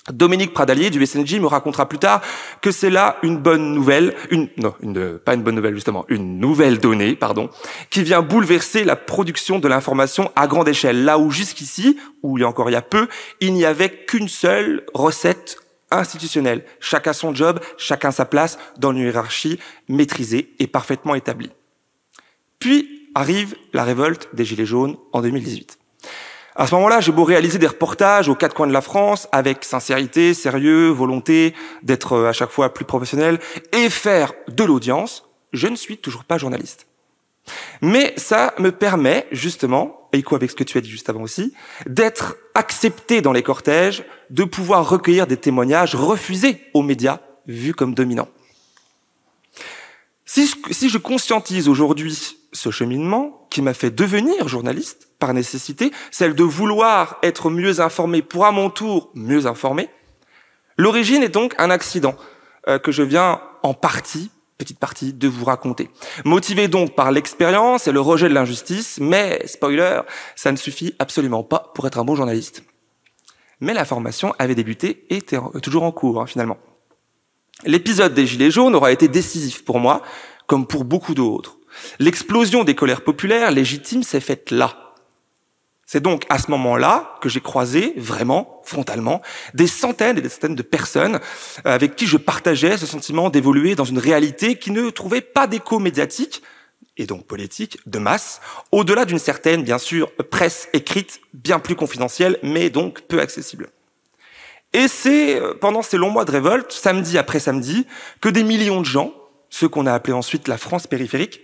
Dominique 0.10 0.54
Pradalier 0.54 0.90
du 0.90 1.06
SNJ 1.06 1.36
me 1.40 1.46
racontera 1.46 1.88
plus 1.88 2.00
tard 2.00 2.22
que 2.62 2.72
c'est 2.72 2.90
là 2.90 3.18
une 3.22 3.38
bonne 3.38 3.74
nouvelle, 3.74 4.16
non, 4.58 4.74
une, 4.82 5.20
pas 5.20 5.36
une 5.36 5.44
bonne 5.44 5.56
nouvelle 5.56 5.76
justement, 5.76 6.06
une 6.10 6.40
nouvelle 6.40 6.80
donnée, 6.80 7.16
pardon, 7.16 7.50
qui 7.92 8.02
vient 8.02 8.24
bouleverser 8.24 8.84
la 8.84 8.96
production 8.96 9.60
de 9.60 9.68
l'information 9.68 10.32
à 10.36 10.48
grande 10.48 10.68
échelle. 10.68 11.06
Là 11.06 11.20
où 11.20 11.30
jusqu'ici, 11.30 12.00
où 12.24 12.38
il 12.38 12.42
y 12.42 12.44
a 12.44 12.48
encore 12.48 12.70
il 12.70 12.74
y 12.74 12.78
a 12.78 12.82
peu, 12.82 13.08
il 13.42 13.54
n'y 13.54 13.66
avait 13.66 13.90
qu'une 13.90 14.28
seule 14.28 14.86
recette 14.94 15.58
institutionnelle. 15.92 16.66
Chacun 16.80 17.14
son 17.14 17.36
job, 17.36 17.60
chacun 17.78 18.12
sa 18.12 18.26
place 18.26 18.58
dans 18.78 18.94
une 18.94 19.00
hiérarchie 19.00 19.60
maîtrisée 19.88 20.56
et 20.58 20.66
parfaitement 20.66 21.14
établie. 21.14 21.52
Puis 22.58 23.10
arrive 23.14 23.56
la 23.74 23.84
révolte 23.84 24.30
des 24.34 24.46
Gilets 24.46 24.66
jaunes 24.66 24.98
en 25.12 25.22
2018. 25.22 25.81
À 26.62 26.68
ce 26.68 26.76
moment-là, 26.76 27.02
j'ai 27.02 27.12
beau 27.12 27.24
réaliser 27.24 27.58
des 27.58 27.66
reportages 27.66 28.30
aux 28.30 28.36
quatre 28.36 28.54
coins 28.54 28.68
de 28.68 28.72
la 28.72 28.82
France 28.82 29.28
avec 29.32 29.64
sincérité, 29.64 30.36
sérieux, 30.36 30.90
volonté 30.90 31.56
d'être 31.82 32.14
euh, 32.14 32.30
à 32.30 32.34
chaque 32.34 32.52
fois 32.52 32.72
plus 32.72 32.86
professionnel 32.86 33.40
et 33.74 33.90
faire 33.90 34.32
de 34.48 34.64
l'audience, 34.64 35.28
je 35.54 35.68
ne 35.68 35.76
suis 35.76 35.98
toujours 35.98 36.24
pas 36.24 36.38
journaliste. 36.38 36.86
Mais 37.82 38.14
ça 38.16 38.54
me 38.60 38.72
permet 38.72 39.26
justement, 39.32 40.08
et 40.14 40.22
quoi 40.22 40.36
avec 40.36 40.52
ce 40.52 40.56
que 40.56 40.64
tu 40.64 40.78
as 40.78 40.82
dit 40.82 40.90
juste 40.92 41.10
avant 41.10 41.24
aussi, 41.24 41.52
d'être 41.88 42.38
accepté 42.54 43.22
dans 43.22 43.34
les 43.34 43.42
cortèges, 43.42 44.04
de 44.30 44.44
pouvoir 44.44 44.88
recueillir 44.88 45.26
des 45.26 45.38
témoignages 45.38 45.96
refusés 45.96 46.62
aux 46.76 46.84
médias 46.84 47.22
vus 47.48 47.74
comme 47.74 47.96
dominants. 47.96 48.30
Si 50.34 50.88
je, 50.88 50.98
conscientise 50.98 51.68
aujourd'hui 51.68 52.38
ce 52.54 52.72
cheminement 52.72 53.48
qui 53.50 53.62
m'a 53.62 53.74
fait 53.74 53.92
devenir 53.92 54.48
journaliste 54.48 55.10
par 55.20 55.34
nécessité, 55.34 55.92
celle 56.10 56.36
de 56.36 56.44
vouloir 56.46 57.18
être 57.22 57.50
mieux 57.50 57.82
informé 57.82 58.22
pour 58.22 58.46
à 58.46 58.54
mon 58.54 58.70
tour 58.70 59.12
mieux 59.14 59.46
informé. 59.46 59.90
L'origine 60.78 61.22
est 61.22 61.28
donc 61.28 61.54
un 61.58 61.70
accident 61.70 62.16
euh, 62.70 62.80
que 62.80 62.94
je 62.94 63.04
viens 63.04 63.42
en 63.62 63.74
partie, 63.74 64.32
petite 64.58 64.80
partie, 64.80 65.12
de 65.12 65.28
vous 65.28 65.44
raconter. 65.44 65.90
Motivé 66.24 66.70
donc 66.70 66.96
par 66.96 67.12
l'expérience 67.12 67.90
et 67.90 67.92
le 67.92 68.00
rejet 68.00 68.30
de 68.30 68.34
l'injustice, 68.34 69.00
mais 69.02 69.46
spoiler, 69.48 70.00
ça 70.38 70.54
ne 70.54 70.58
suffit 70.58 70.96
absolument 71.00 71.44
pas 71.44 71.74
pour 71.76 71.86
être 71.88 72.00
un 72.00 72.06
bon 72.06 72.16
journaliste. 72.16 72.64
Mais 73.60 73.74
la 73.74 73.84
formation 73.84 74.34
avait 74.40 74.56
débuté 74.56 75.06
et 75.10 75.18
était 75.18 75.40
toujours 75.62 75.84
en 75.84 75.92
cours 75.92 76.22
hein, 76.22 76.26
finalement. 76.26 76.58
L'épisode 77.66 78.14
des 78.14 78.26
Gilets 78.26 78.52
jaunes 78.52 78.76
aura 78.76 78.92
été 78.92 79.08
décisif 79.08 79.64
pour 79.64 79.80
moi, 79.80 80.02
comme 80.48 80.68
pour 80.68 80.84
beaucoup 80.84 81.14
d'autres. 81.14 81.58
L'explosion 82.00 82.64
des 82.64 82.76
colères 82.76 83.04
populaires 83.04 83.52
légitimes 83.52 84.04
s'est 84.04 84.20
faite 84.20 84.52
là. 84.52 84.94
C'est 85.86 86.02
donc 86.02 86.26
à 86.30 86.38
ce 86.38 86.50
moment-là 86.52 87.18
que 87.22 87.28
j'ai 87.28 87.42
croisé 87.42 87.94
vraiment, 87.98 88.62
frontalement, 88.64 89.22
des 89.54 89.68
centaines 89.68 90.18
et 90.18 90.22
des 90.22 90.30
centaines 90.30 90.56
de 90.56 90.62
personnes 90.62 91.20
avec 91.66 91.98
qui 91.98 92.08
je 92.08 92.16
partageais 92.18 92.78
ce 92.78 92.86
sentiment 92.86 93.30
d'évoluer 93.30 93.76
dans 93.76 93.84
une 93.84 94.00
réalité 94.00 94.56
qui 94.56 94.72
ne 94.72 94.90
trouvait 94.90 95.22
pas 95.22 95.48
d'écho 95.48 95.80
médiatique, 95.80 96.44
et 96.98 97.06
donc 97.06 97.26
politique, 97.26 97.78
de 97.88 98.00
masse, 98.00 98.42
au-delà 98.72 99.06
d'une 99.06 99.20
certaine, 99.20 99.64
bien 99.64 99.78
sûr, 99.78 100.12
presse 100.30 100.70
écrite, 100.74 101.20
bien 101.34 101.60
plus 101.60 101.76
confidentielle, 101.76 102.38
mais 102.42 102.70
donc 102.70 103.02
peu 103.02 103.20
accessible. 103.20 103.70
Et 104.74 104.88
c'est 104.88 105.42
pendant 105.60 105.82
ces 105.82 105.98
longs 105.98 106.12
mois 106.12 106.26
de 106.26 106.32
révolte, 106.32 106.72
samedi 106.72 107.18
après 107.18 107.40
samedi, 107.40 107.86
que 108.22 108.30
des 108.30 108.44
millions 108.44 108.80
de 108.80 108.86
gens, 108.86 109.14
ceux 109.50 109.68
qu'on 109.68 109.86
a 109.86 109.94
appelés 109.94 110.14
ensuite 110.14 110.48
la 110.48 110.58
France 110.58 110.88
périphérique, 110.88 111.42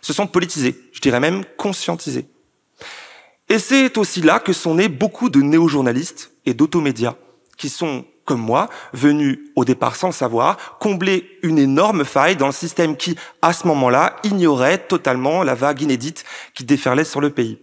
se 0.00 0.12
sont 0.12 0.26
politisés, 0.26 0.76
je 0.92 1.00
dirais 1.00 1.20
même 1.20 1.44
conscientisés. 1.56 2.26
Et 3.48 3.58
c'est 3.58 3.96
aussi 3.96 4.20
là 4.20 4.40
que 4.40 4.52
sont 4.52 4.74
nés 4.74 4.88
beaucoup 4.88 5.30
de 5.30 5.40
néo-journalistes 5.40 6.32
et 6.44 6.54
d'automédias 6.54 7.14
qui 7.56 7.68
sont, 7.68 8.04
comme 8.24 8.40
moi, 8.40 8.68
venus 8.92 9.38
au 9.56 9.64
départ 9.64 9.96
sans 9.96 10.12
savoir, 10.12 10.78
combler 10.78 11.38
une 11.42 11.58
énorme 11.58 12.04
faille 12.04 12.36
dans 12.36 12.46
le 12.46 12.52
système 12.52 12.96
qui, 12.96 13.16
à 13.40 13.52
ce 13.52 13.66
moment-là, 13.68 14.16
ignorait 14.22 14.78
totalement 14.78 15.42
la 15.42 15.54
vague 15.54 15.80
inédite 15.80 16.24
qui 16.54 16.64
déferlait 16.64 17.04
sur 17.04 17.20
le 17.20 17.30
pays. 17.30 17.58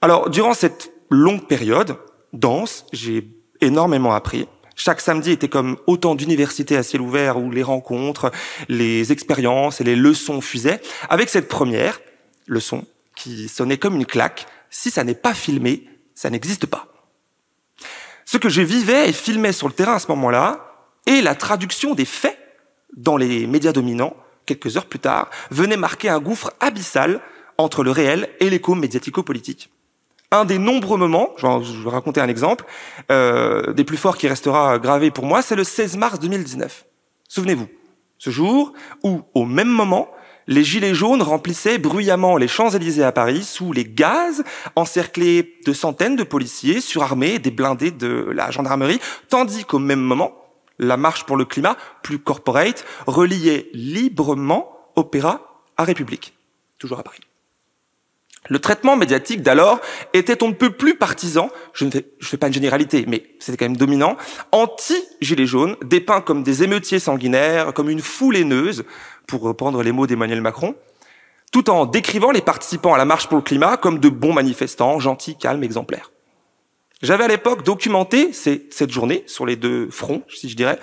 Alors, 0.00 0.30
durant 0.30 0.54
cette 0.54 0.92
longue 1.10 1.46
période 1.46 1.96
dense, 2.32 2.86
j'ai 2.92 3.28
énormément 3.62 4.12
appris. 4.14 4.46
Chaque 4.74 5.00
samedi 5.00 5.30
était 5.30 5.48
comme 5.48 5.76
autant 5.86 6.14
d'universités 6.14 6.76
à 6.76 6.82
ciel 6.82 7.02
ouvert 7.02 7.38
où 7.38 7.50
les 7.50 7.62
rencontres, 7.62 8.32
les 8.68 9.12
expériences 9.12 9.80
et 9.80 9.84
les 9.84 9.96
leçons 9.96 10.40
fusaient, 10.40 10.80
avec 11.08 11.28
cette 11.28 11.48
première 11.48 12.00
leçon 12.46 12.84
qui 13.14 13.48
sonnait 13.48 13.78
comme 13.78 13.96
une 13.96 14.06
claque. 14.06 14.46
Si 14.70 14.90
ça 14.90 15.04
n'est 15.04 15.14
pas 15.14 15.34
filmé, 15.34 15.88
ça 16.14 16.30
n'existe 16.30 16.66
pas. 16.66 16.88
Ce 18.24 18.38
que 18.38 18.48
je 18.48 18.62
vivais 18.62 19.08
et 19.08 19.12
filmais 19.12 19.52
sur 19.52 19.68
le 19.68 19.74
terrain 19.74 19.94
à 19.94 19.98
ce 19.98 20.08
moment-là, 20.08 20.68
et 21.06 21.20
la 21.20 21.34
traduction 21.34 21.94
des 21.94 22.04
faits 22.04 22.38
dans 22.96 23.16
les 23.16 23.46
médias 23.46 23.72
dominants, 23.72 24.16
quelques 24.46 24.76
heures 24.76 24.86
plus 24.86 24.98
tard, 25.00 25.30
venait 25.50 25.76
marquer 25.76 26.08
un 26.08 26.20
gouffre 26.20 26.52
abyssal 26.60 27.20
entre 27.58 27.82
le 27.84 27.90
réel 27.90 28.28
et 28.40 28.50
l'écho 28.50 28.74
médiatico-politique. 28.74 29.70
Un 30.32 30.46
des 30.46 30.56
nombreux 30.56 30.96
moments, 30.96 31.34
je 31.36 31.84
vais 31.84 31.90
raconter 31.90 32.22
un 32.22 32.28
exemple, 32.28 32.64
euh, 33.10 33.74
des 33.74 33.84
plus 33.84 33.98
forts 33.98 34.16
qui 34.16 34.26
restera 34.26 34.78
gravé 34.78 35.10
pour 35.10 35.26
moi, 35.26 35.42
c'est 35.42 35.56
le 35.56 35.62
16 35.62 35.98
mars 35.98 36.18
2019. 36.20 36.86
Souvenez-vous, 37.28 37.68
ce 38.16 38.30
jour 38.30 38.72
où, 39.02 39.20
au 39.34 39.44
même 39.44 39.68
moment, 39.68 40.08
les 40.46 40.64
gilets 40.64 40.94
jaunes 40.94 41.20
remplissaient 41.20 41.76
bruyamment 41.76 42.38
les 42.38 42.48
Champs-Élysées 42.48 43.04
à 43.04 43.12
Paris 43.12 43.42
sous 43.42 43.74
les 43.74 43.84
gaz, 43.84 44.42
encerclés 44.74 45.58
de 45.66 45.72
centaines 45.74 46.16
de 46.16 46.24
policiers 46.24 46.80
surarmés 46.80 47.38
des 47.38 47.50
blindés 47.50 47.90
de 47.90 48.30
la 48.34 48.50
gendarmerie, 48.50 49.00
tandis 49.28 49.66
qu'au 49.66 49.78
même 49.78 50.00
moment, 50.00 50.32
la 50.78 50.96
marche 50.96 51.24
pour 51.24 51.36
le 51.36 51.44
climat, 51.44 51.76
plus 52.02 52.18
corporate, 52.18 52.86
reliait 53.06 53.68
librement 53.74 54.78
Opéra 54.96 55.62
à 55.76 55.84
République, 55.84 56.34
toujours 56.78 56.98
à 56.98 57.02
Paris. 57.02 57.20
Le 58.48 58.58
traitement 58.58 58.96
médiatique 58.96 59.42
d'alors 59.42 59.80
était 60.14 60.42
on 60.42 60.48
ne 60.48 60.54
peut 60.54 60.72
plus 60.72 60.96
partisan, 60.96 61.50
je 61.74 61.84
ne 61.84 61.90
fais, 61.90 62.36
pas 62.36 62.48
une 62.48 62.52
généralité, 62.52 63.04
mais 63.06 63.22
c'était 63.38 63.56
quand 63.56 63.66
même 63.66 63.76
dominant, 63.76 64.16
anti-gilets 64.50 65.46
jaunes, 65.46 65.76
dépeints 65.84 66.20
comme 66.20 66.42
des 66.42 66.64
émeutiers 66.64 66.98
sanguinaires, 66.98 67.72
comme 67.72 67.88
une 67.88 68.00
foule 68.00 68.36
haineuse, 68.36 68.84
pour 69.28 69.42
reprendre 69.42 69.82
les 69.82 69.92
mots 69.92 70.08
d'Emmanuel 70.08 70.40
Macron, 70.40 70.74
tout 71.52 71.70
en 71.70 71.86
décrivant 71.86 72.32
les 72.32 72.40
participants 72.40 72.94
à 72.94 72.98
la 72.98 73.04
marche 73.04 73.28
pour 73.28 73.36
le 73.36 73.42
climat 73.42 73.76
comme 73.76 74.00
de 74.00 74.08
bons 74.08 74.32
manifestants, 74.32 74.98
gentils, 74.98 75.36
calmes, 75.36 75.62
exemplaires. 75.62 76.10
J'avais 77.02 77.24
à 77.24 77.28
l'époque 77.28 77.64
documenté 77.64 78.32
cette 78.32 78.90
journée 78.90 79.24
sur 79.26 79.44
les 79.44 79.56
deux 79.56 79.90
fronts, 79.90 80.22
si 80.28 80.48
je 80.48 80.56
dirais, 80.56 80.78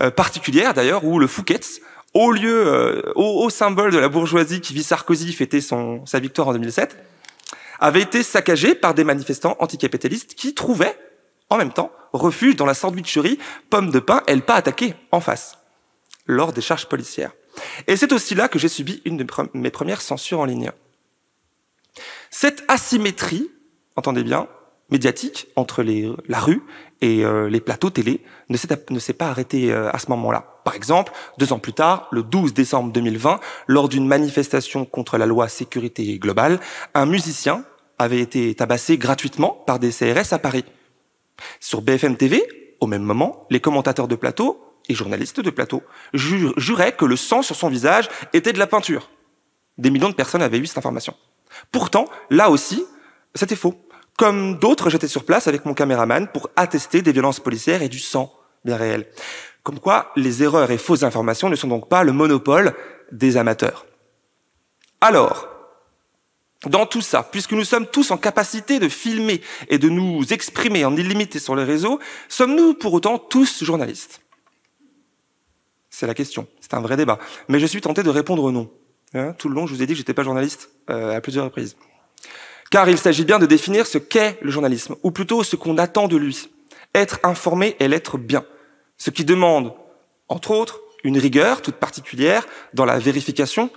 euh, 0.00 0.10
particulière 0.10 0.74
d'ailleurs, 0.74 1.04
où 1.04 1.18
le 1.18 1.26
Fouquet's, 1.26 1.80
au 2.16 2.32
lieu, 2.32 2.66
euh, 2.66 3.12
au, 3.14 3.50
symbole 3.50 3.92
de 3.92 3.98
la 3.98 4.08
bourgeoisie 4.08 4.62
qui 4.62 4.72
vit 4.72 4.82
Sarkozy 4.82 5.34
fêter 5.34 5.60
son, 5.60 6.04
sa 6.06 6.18
victoire 6.18 6.48
en 6.48 6.52
2007, 6.52 6.96
avait 7.78 8.00
été 8.00 8.22
saccagé 8.22 8.74
par 8.74 8.94
des 8.94 9.04
manifestants 9.04 9.54
anticapitalistes 9.60 10.34
qui 10.34 10.54
trouvaient, 10.54 10.98
en 11.50 11.58
même 11.58 11.72
temps, 11.72 11.92
refuge 12.14 12.56
dans 12.56 12.64
la 12.64 12.72
sandwicherie 12.72 13.38
pomme 13.68 13.90
de 13.90 13.98
pain 13.98 14.22
elle 14.26 14.40
pas 14.40 14.54
attaquée 14.54 14.94
en 15.12 15.20
face, 15.20 15.58
lors 16.24 16.54
des 16.54 16.62
charges 16.62 16.86
policières. 16.86 17.32
Et 17.86 17.96
c'est 17.96 18.12
aussi 18.12 18.34
là 18.34 18.48
que 18.48 18.58
j'ai 18.58 18.68
subi 18.68 19.02
une 19.04 19.18
de 19.18 19.26
mes 19.52 19.70
premières 19.70 20.00
censures 20.00 20.40
en 20.40 20.46
ligne. 20.46 20.72
Cette 22.30 22.64
asymétrie, 22.68 23.50
entendez 23.94 24.24
bien, 24.24 24.48
médiatique 24.90 25.48
entre 25.56 25.82
les, 25.82 26.10
la 26.28 26.38
rue 26.38 26.62
et 27.00 27.24
euh, 27.24 27.48
les 27.48 27.60
plateaux 27.60 27.90
télé 27.90 28.22
ne 28.48 28.56
s'est 28.56 29.12
pas 29.12 29.28
arrêtée 29.28 29.72
euh, 29.72 29.90
à 29.92 29.98
ce 29.98 30.08
moment-là. 30.10 30.60
Par 30.64 30.74
exemple, 30.74 31.12
deux 31.38 31.52
ans 31.52 31.58
plus 31.58 31.72
tard, 31.72 32.08
le 32.12 32.22
12 32.22 32.54
décembre 32.54 32.92
2020, 32.92 33.40
lors 33.66 33.88
d'une 33.88 34.06
manifestation 34.06 34.84
contre 34.84 35.18
la 35.18 35.26
loi 35.26 35.48
sécurité 35.48 36.18
globale, 36.18 36.60
un 36.94 37.06
musicien 37.06 37.64
avait 37.98 38.20
été 38.20 38.54
tabassé 38.54 38.98
gratuitement 38.98 39.62
par 39.66 39.78
des 39.78 39.90
CRS 39.90 40.32
à 40.32 40.38
Paris. 40.38 40.64
Sur 41.60 41.82
BFM 41.82 42.16
TV, 42.16 42.46
au 42.80 42.86
même 42.86 43.02
moment, 43.02 43.46
les 43.50 43.60
commentateurs 43.60 44.08
de 44.08 44.16
plateau 44.16 44.62
et 44.88 44.94
journalistes 44.94 45.40
de 45.40 45.50
plateau 45.50 45.82
juraient 46.14 46.92
que 46.92 47.04
le 47.04 47.16
sang 47.16 47.42
sur 47.42 47.56
son 47.56 47.68
visage 47.68 48.08
était 48.32 48.52
de 48.52 48.58
la 48.58 48.66
peinture. 48.66 49.10
Des 49.78 49.90
millions 49.90 50.08
de 50.08 50.14
personnes 50.14 50.42
avaient 50.42 50.58
eu 50.58 50.66
cette 50.66 50.78
information. 50.78 51.14
Pourtant, 51.72 52.06
là 52.30 52.50
aussi, 52.50 52.84
c'était 53.34 53.56
faux. 53.56 53.74
Comme 54.16 54.58
d'autres, 54.58 54.88
j'étais 54.88 55.08
sur 55.08 55.24
place 55.24 55.46
avec 55.46 55.64
mon 55.66 55.74
caméraman 55.74 56.28
pour 56.28 56.48
attester 56.56 57.02
des 57.02 57.12
violences 57.12 57.40
policières 57.40 57.82
et 57.82 57.88
du 57.88 57.98
sang 57.98 58.32
bien 58.64 58.76
réel. 58.76 59.06
Comme 59.62 59.78
quoi, 59.78 60.12
les 60.16 60.42
erreurs 60.42 60.70
et 60.70 60.78
fausses 60.78 61.02
informations 61.02 61.48
ne 61.48 61.56
sont 61.56 61.68
donc 61.68 61.88
pas 61.88 62.02
le 62.02 62.12
monopole 62.12 62.74
des 63.12 63.36
amateurs. 63.36 63.84
Alors, 65.00 65.48
dans 66.64 66.86
tout 66.86 67.02
ça, 67.02 67.22
puisque 67.22 67.52
nous 67.52 67.64
sommes 67.64 67.86
tous 67.86 68.10
en 68.10 68.16
capacité 68.16 68.78
de 68.78 68.88
filmer 68.88 69.42
et 69.68 69.78
de 69.78 69.88
nous 69.88 70.32
exprimer 70.32 70.84
en 70.84 70.96
illimité 70.96 71.38
sur 71.38 71.54
les 71.54 71.64
réseaux, 71.64 72.00
sommes-nous 72.28 72.74
pour 72.74 72.94
autant 72.94 73.18
tous 73.18 73.62
journalistes? 73.62 74.22
C'est 75.90 76.06
la 76.06 76.14
question. 76.14 76.46
C'est 76.60 76.74
un 76.74 76.80
vrai 76.80 76.96
débat. 76.96 77.18
Mais 77.48 77.60
je 77.60 77.66
suis 77.66 77.80
tenté 77.80 78.02
de 78.02 78.10
répondre 78.10 78.50
non. 78.50 78.70
Hein, 79.14 79.34
tout 79.38 79.48
le 79.48 79.54
long, 79.54 79.66
je 79.66 79.74
vous 79.74 79.82
ai 79.82 79.86
dit 79.86 79.92
que 79.92 79.98
j'étais 79.98 80.14
pas 80.14 80.24
journaliste 80.24 80.70
euh, 80.90 81.16
à 81.16 81.20
plusieurs 81.20 81.44
reprises. 81.44 81.76
Car 82.70 82.88
il 82.88 82.98
s'agit 82.98 83.24
bien 83.24 83.38
de 83.38 83.46
définir 83.46 83.86
ce 83.86 83.98
qu'est 83.98 84.38
le 84.42 84.50
journalisme, 84.50 84.96
ou 85.02 85.10
plutôt 85.10 85.44
ce 85.44 85.56
qu'on 85.56 85.78
attend 85.78 86.08
de 86.08 86.16
lui. 86.16 86.48
Être 86.94 87.20
informé 87.22 87.76
et 87.78 87.88
l'être 87.88 88.18
bien. 88.18 88.44
Ce 88.96 89.10
qui 89.10 89.24
demande, 89.24 89.72
entre 90.28 90.50
autres, 90.50 90.80
une 91.04 91.18
rigueur 91.18 91.62
toute 91.62 91.76
particulière 91.76 92.46
dans 92.74 92.84
la 92.84 92.98
vérification 92.98 93.70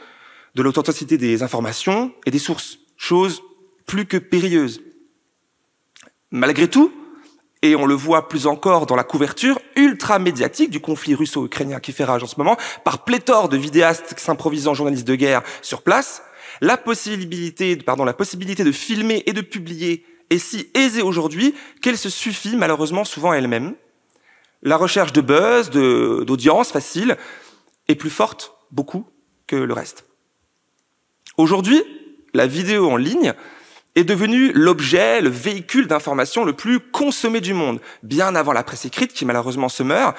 de 0.56 0.64
l'authenticité 0.64 1.18
des 1.18 1.44
informations 1.44 2.12
et 2.26 2.32
des 2.32 2.40
sources, 2.40 2.80
chose 2.98 3.42
plus 3.86 4.06
que 4.06 4.18
périlleuse. 4.18 4.82
Malgré 6.32 6.68
tout, 6.68 6.92
et 7.62 7.76
on 7.76 7.86
le 7.86 7.94
voit 7.94 8.30
plus 8.30 8.48
encore 8.48 8.86
dans 8.86 8.96
la 8.96 9.04
couverture 9.04 9.60
ultra 9.76 10.18
médiatique 10.18 10.70
du 10.70 10.80
conflit 10.80 11.14
russo-ukrainien 11.14 11.80
qui 11.80 11.92
fait 11.92 12.06
rage 12.06 12.24
en 12.24 12.28
ce 12.28 12.36
moment, 12.38 12.58
par 12.84 13.04
pléthore 13.04 13.50
de 13.50 13.58
vidéastes 13.58 14.18
s'improvisant 14.18 14.74
journalistes 14.74 15.08
de 15.08 15.16
guerre 15.16 15.44
sur 15.62 15.82
place, 15.82 16.24
la 16.62 16.78
possibilité, 16.78 17.76
de 17.76 18.72
filmer 18.72 19.24
et 19.26 19.34
de 19.34 19.42
publier 19.42 20.06
est 20.30 20.38
si 20.38 20.70
aisée 20.74 21.02
aujourd'hui 21.02 21.56
qu'elle 21.82 21.98
se 21.98 22.10
suffit 22.10 22.56
malheureusement 22.56 23.04
souvent 23.04 23.34
elle-même. 23.34 23.76
La 24.62 24.78
recherche 24.78 25.14
de 25.14 25.22
buzz, 25.22 25.70
d'audience 25.70 26.72
facile, 26.72 27.18
est 27.88 27.96
plus 27.96 28.10
forte 28.10 28.54
beaucoup 28.72 29.08
que 29.48 29.56
le 29.56 29.74
reste. 29.74 30.06
Aujourd'hui, 31.38 31.82
la 32.34 32.46
vidéo 32.46 32.90
en 32.92 32.98
ligne 32.98 33.34
est 33.96 34.04
devenue 34.04 34.52
l'objet, 34.54 35.22
le 35.22 35.30
véhicule 35.30 35.88
d'information 35.88 36.46
le 36.46 36.54
plus 36.54 36.80
consommé 36.80 37.42
du 37.42 37.54
monde, 37.54 37.80
bien 38.04 38.36
avant 38.36 38.54
la 38.54 38.64
presse 38.64 38.86
écrite 38.86 39.14
qui 39.14 39.26
malheureusement 39.26 39.70
se 39.70 39.84
meurt, 39.84 40.16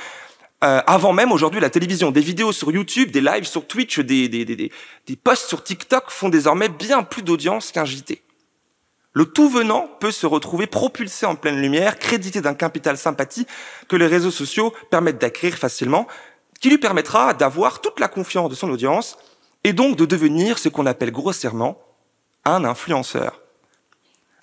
euh, 0.63 0.83
avant 0.87 1.13
même 1.13 1.33
aujourd'hui 1.33 1.61
la 1.61 1.71
télévision, 1.71 2.11
des 2.11 2.21
vidéos 2.21 2.53
sur 2.53 2.71
YouTube, 2.71 3.11
des 3.11 3.23
lives 3.23 3.45
sur 3.45 3.67
Twitch, 3.67 3.99
des, 4.01 4.29
des, 4.29 4.71
posts 5.17 5.49
sur 5.49 5.65
TikTok 5.65 6.11
font 6.11 6.29
désormais 6.29 6.69
bien 6.69 7.03
plus 7.03 7.23
d'audience 7.23 7.73
qu'un 7.73 7.85
JT. 7.85 8.23
Le 9.13 9.25
tout 9.25 9.49
venant 9.49 9.89
peut 10.01 10.13
se 10.13 10.27
retrouver 10.27 10.67
propulsé 10.67 11.27
en 11.27 11.35
pleine 11.35 11.61
lumière, 11.61 11.99
crédité 11.99 12.41
d'un 12.41 12.55
capital 12.55 12.97
sympathie 12.97 13.47
que 13.89 13.97
les 13.97 14.07
réseaux 14.07 14.31
sociaux 14.31 14.73
permettent 14.91 15.19
d'acquérir 15.19 15.57
facilement, 15.57 16.07
qui 16.61 16.69
lui 16.69 16.79
permettra 16.79 17.35
d'avoir 17.35 17.81
toute 17.81 17.99
la 17.99 18.09
confiance 18.09 18.51
de 18.51 18.55
son 18.55 18.71
audience 18.71 19.17
et 19.65 19.73
donc 19.73 19.97
de 19.97 20.05
devenir 20.05 20.59
ce 20.59 20.69
qu'on 20.69 20.87
appelle 20.87 21.11
grossièrement 21.11 21.81
un 22.45 22.65
influenceur. 22.65 23.40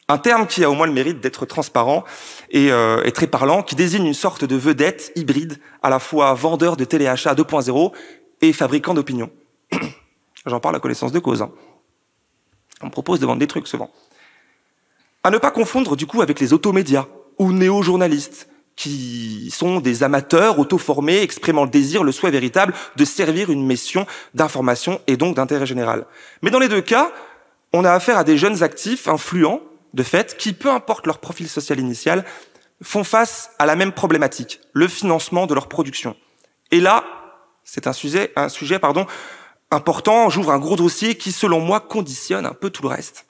Un 0.10 0.18
terme 0.18 0.48
qui 0.48 0.64
a 0.64 0.70
au 0.70 0.74
moins 0.74 0.88
le 0.88 0.94
mérite 0.94 1.20
d'être 1.20 1.46
transparent 1.46 2.06
et, 2.50 2.72
euh, 2.72 3.04
et, 3.04 3.12
très 3.12 3.28
parlant, 3.28 3.62
qui 3.62 3.76
désigne 3.76 4.06
une 4.06 4.14
sorte 4.14 4.46
de 4.46 4.56
vedette 4.56 5.12
hybride, 5.16 5.60
à 5.84 5.90
la 5.90 6.00
fois 6.00 6.34
vendeur 6.34 6.78
de 6.78 6.86
téléachat 6.86 7.34
2.0 7.34 7.92
et 8.42 8.54
fabricant 8.54 8.94
d'opinion. 8.94 9.30
J'en 10.46 10.62
parle 10.62 10.78
à 10.78 10.80
connaissance 10.80 11.12
de 11.12 11.20
cause. 11.20 11.42
Hein. 11.42 11.52
On 12.82 12.86
me 12.86 12.92
propose 12.92 13.20
de 13.20 13.26
vendre 13.26 13.40
des 13.40 13.48
trucs 13.48 13.68
souvent. 13.68 13.92
À 15.24 15.30
ne 15.30 15.38
pas 15.40 15.52
confondre 15.52 15.98
du 15.98 16.06
coup 16.06 16.22
avec 16.22 16.40
les 16.40 16.54
automédias 16.54 17.08
ou 17.38 17.52
néo-journalistes, 17.52 18.48
qui 18.78 19.50
sont 19.52 19.82
des 19.82 20.04
amateurs 20.04 20.60
auto-formés 20.60 21.22
exprimant 21.22 21.66
le 21.66 21.70
désir, 21.70 22.04
le 22.04 22.12
souhait 22.12 22.32
véritable 22.32 22.74
de 22.96 23.04
servir 23.04 23.50
une 23.50 23.66
mission 23.66 24.06
d'information 24.36 25.02
et 25.08 25.18
donc 25.18 25.36
d'intérêt 25.36 25.66
général. 25.66 26.06
Mais 26.44 26.52
dans 26.52 26.60
les 26.60 26.70
deux 26.70 26.82
cas, 26.82 27.12
on 27.74 27.84
a 27.84 27.92
affaire 27.92 28.18
à 28.18 28.24
des 28.24 28.38
jeunes 28.38 28.64
actifs 28.64 29.08
influents 29.08 29.62
de 29.98 30.04
fait, 30.04 30.38
qui, 30.38 30.54
peu 30.54 30.70
importe 30.70 31.08
leur 31.08 31.18
profil 31.18 31.50
social 31.50 31.80
initial, 31.80 32.24
font 32.84 33.04
face 33.04 33.50
à 33.58 33.66
la 33.66 33.76
même 33.76 33.92
problématique, 33.92 34.62
le 34.72 34.88
financement 34.88 35.48
de 35.48 35.56
leur 35.56 35.68
production. 35.68 36.16
Et 36.72 36.80
là, 36.80 37.04
c'est 37.64 37.88
un 37.88 37.94
sujet, 37.94 38.32
important, 39.72 40.30
j'ouvre 40.30 40.52
un 40.52 40.60
gros 40.60 40.76
dossier 40.76 41.16
qui, 41.16 41.32
selon 41.32 41.60
moi, 41.60 41.80
conditionne 41.80 42.46
un 42.46 42.54
peu 42.54 42.70
tout 42.70 42.84
le 42.84 42.90
reste. 42.90 43.26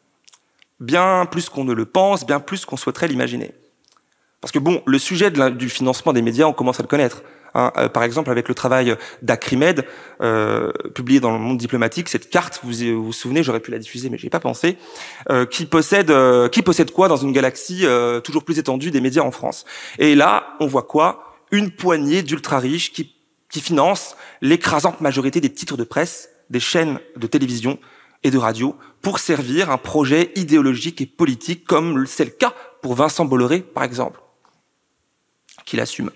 Bien 0.81 1.25
plus 1.25 1.47
qu'on 1.47 1.63
ne 1.63 1.73
le 1.73 1.85
pense, 1.85 2.25
bien 2.25 2.41
plus 2.41 2.65
qu'on 2.65 2.77
souhaiterait 2.77 3.07
l'imaginer. 3.07 3.55
Parce 4.41 4.51
que 4.51 4.59
bon, 4.59 4.83
le 4.85 4.99
sujet 4.99 5.31
du 5.31 5.69
financement 5.69 6.11
des 6.11 6.21
médias, 6.21 6.45
on 6.45 6.53
commence 6.53 6.81
à 6.81 6.83
le 6.83 6.89
connaître. 6.89 7.23
Hein, 7.57 7.71
euh, 7.75 7.89
par 7.89 8.03
exemple, 8.03 8.29
avec 8.29 8.47
le 8.47 8.53
travail 8.53 8.95
d'Acrimed, 9.23 9.83
euh, 10.21 10.71
publié 10.93 11.19
dans 11.19 11.31
le 11.31 11.39
monde 11.39 11.57
diplomatique, 11.57 12.07
cette 12.07 12.29
carte, 12.29 12.59
vous 12.63 13.03
vous, 13.03 13.11
souvenez, 13.11 13.41
j'aurais 13.41 13.59
pu 13.59 13.71
la 13.71 13.79
diffuser, 13.79 14.11
mais 14.11 14.19
j'ai 14.19 14.29
pas 14.29 14.39
pensé, 14.39 14.77
euh, 15.31 15.47
qui 15.47 15.65
possède 15.65 16.13
qui 16.51 16.61
possède 16.61 16.91
quoi 16.91 17.07
dans 17.07 17.17
une 17.17 17.31
galaxie 17.31 17.85
toujours 18.23 18.43
plus 18.43 18.59
étendue 18.59 18.91
des 18.91 19.01
médias 19.01 19.23
en 19.23 19.31
France? 19.31 19.65
Et 19.97 20.13
là, 20.13 20.55
on 20.59 20.67
voit 20.67 20.83
quoi? 20.83 21.33
Une 21.51 21.71
poignée 21.71 22.21
d'ultra 22.21 22.59
riches 22.59 22.93
qui 22.93 23.15
qui 23.49 23.61
financent 23.61 24.15
l'écrasante 24.41 25.01
majorité 25.01 25.39
des 25.39 25.51
titres 25.51 25.77
de 25.77 25.85
presse, 25.85 26.29
des 26.49 26.59
chaînes 26.59 26.99
de 27.15 27.27
télévision 27.27 27.79
et 28.23 28.29
de 28.29 28.37
radio 28.37 28.75
pour 29.01 29.19
servir 29.19 29.71
un 29.71 29.77
projet 29.77 30.31
idéologique 30.35 31.01
et 31.01 31.05
politique, 31.05 31.65
comme 31.65 32.05
c'est 32.05 32.25
le 32.25 32.31
cas 32.31 32.53
pour 32.81 32.93
Vincent 32.93 33.25
Bolloré, 33.25 33.61
par 33.61 33.83
exemple, 33.83 34.19
qu'il 35.65 35.79
assume. 35.79 36.11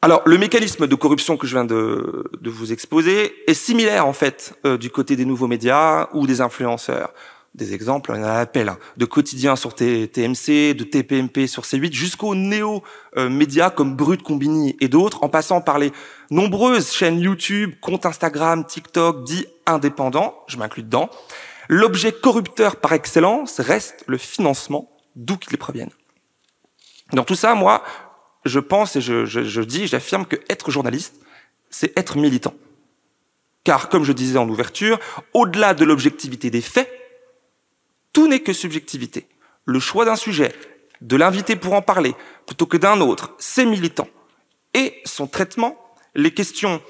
Alors, 0.00 0.22
le 0.26 0.38
mécanisme 0.38 0.86
de 0.86 0.94
corruption 0.94 1.36
que 1.36 1.48
je 1.48 1.54
viens 1.54 1.64
de, 1.64 2.30
de 2.40 2.50
vous 2.50 2.72
exposer 2.72 3.34
est 3.48 3.54
similaire, 3.54 4.06
en 4.06 4.12
fait, 4.12 4.54
euh, 4.64 4.78
du 4.78 4.90
côté 4.90 5.16
des 5.16 5.24
nouveaux 5.24 5.48
médias 5.48 6.08
ou 6.12 6.26
des 6.26 6.40
influenceurs. 6.40 7.12
Des 7.56 7.74
exemples, 7.74 8.12
on 8.12 8.20
en 8.20 8.22
a 8.22 8.34
appel, 8.34 8.72
de 8.96 9.04
quotidien 9.04 9.56
sur 9.56 9.74
TMC, 9.74 10.74
de 10.74 10.84
TPMP 10.84 11.48
sur 11.48 11.64
C8, 11.64 11.92
jusqu'aux 11.92 12.36
néo-médias 12.36 13.70
comme 13.70 13.96
Brut, 13.96 14.22
Combini 14.22 14.76
et 14.80 14.86
d'autres, 14.86 15.24
en 15.24 15.28
passant 15.28 15.60
par 15.60 15.80
les 15.80 15.90
nombreuses 16.30 16.92
chaînes 16.92 17.18
YouTube, 17.18 17.74
comptes 17.80 18.06
Instagram, 18.06 18.64
TikTok, 18.64 19.24
dits 19.24 19.46
indépendants, 19.66 20.36
je 20.46 20.58
m'inclus 20.58 20.84
dedans. 20.84 21.10
L'objet 21.68 22.12
corrupteur 22.12 22.76
par 22.76 22.92
excellence 22.92 23.58
reste 23.58 24.04
le 24.06 24.18
financement, 24.18 24.96
d'où 25.16 25.36
qu'il 25.36 25.58
provienne. 25.58 25.90
Dans 27.12 27.24
tout 27.24 27.34
ça, 27.34 27.54
moi, 27.54 27.82
je 28.48 28.60
pense 28.60 28.96
et 28.96 29.00
je, 29.00 29.60
dis, 29.60 29.86
j'affirme 29.86 30.26
que 30.26 30.36
être 30.48 30.70
journaliste, 30.70 31.20
c'est 31.70 31.96
être 31.98 32.16
militant. 32.16 32.54
Car, 33.64 33.88
comme 33.88 34.04
je 34.04 34.12
disais 34.12 34.38
en 34.38 34.48
ouverture, 34.48 34.98
au-delà 35.34 35.74
de 35.74 35.84
l'objectivité 35.84 36.50
des 36.50 36.60
faits, 36.60 36.90
tout 38.12 38.28
n'est 38.28 38.40
que 38.40 38.52
subjectivité. 38.52 39.26
Le 39.64 39.80
choix 39.80 40.04
d'un 40.04 40.16
sujet, 40.16 40.52
de 41.00 41.16
l'inviter 41.16 41.56
pour 41.56 41.74
en 41.74 41.82
parler, 41.82 42.14
plutôt 42.46 42.66
que 42.66 42.76
d'un 42.76 43.00
autre, 43.00 43.34
c'est 43.38 43.66
militant. 43.66 44.08
Et 44.74 45.00
son 45.04 45.26
traitement, 45.26 45.76
les 46.14 46.32
questions 46.32 46.80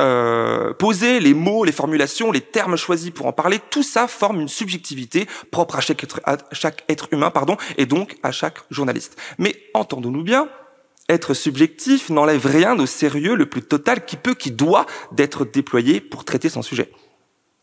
euh, 0.00 0.74
posées, 0.74 1.20
les 1.20 1.34
mots, 1.34 1.64
les 1.64 1.70
formulations, 1.70 2.32
les 2.32 2.40
termes 2.40 2.76
choisis 2.76 3.10
pour 3.10 3.26
en 3.26 3.32
parler, 3.32 3.60
tout 3.70 3.84
ça 3.84 4.08
forme 4.08 4.40
une 4.40 4.48
subjectivité 4.48 5.28
propre 5.52 5.76
à 5.76 5.80
chaque 5.80 6.02
être, 6.02 6.20
à 6.24 6.36
chaque 6.50 6.84
être 6.88 7.08
humain, 7.12 7.30
pardon, 7.30 7.56
et 7.76 7.86
donc 7.86 8.16
à 8.24 8.32
chaque 8.32 8.58
journaliste. 8.70 9.16
Mais 9.38 9.54
entendons-nous 9.72 10.24
bien, 10.24 10.48
être 11.08 11.34
subjectif 11.34 12.08
n'enlève 12.08 12.46
rien 12.46 12.78
au 12.78 12.86
sérieux 12.86 13.34
le 13.34 13.46
plus 13.46 13.62
total 13.62 14.04
qui 14.04 14.16
peut, 14.16 14.34
qui 14.34 14.50
doit 14.50 14.86
d'être 15.12 15.44
déployé 15.44 16.00
pour 16.00 16.24
traiter 16.24 16.48
son 16.48 16.62
sujet. 16.62 16.90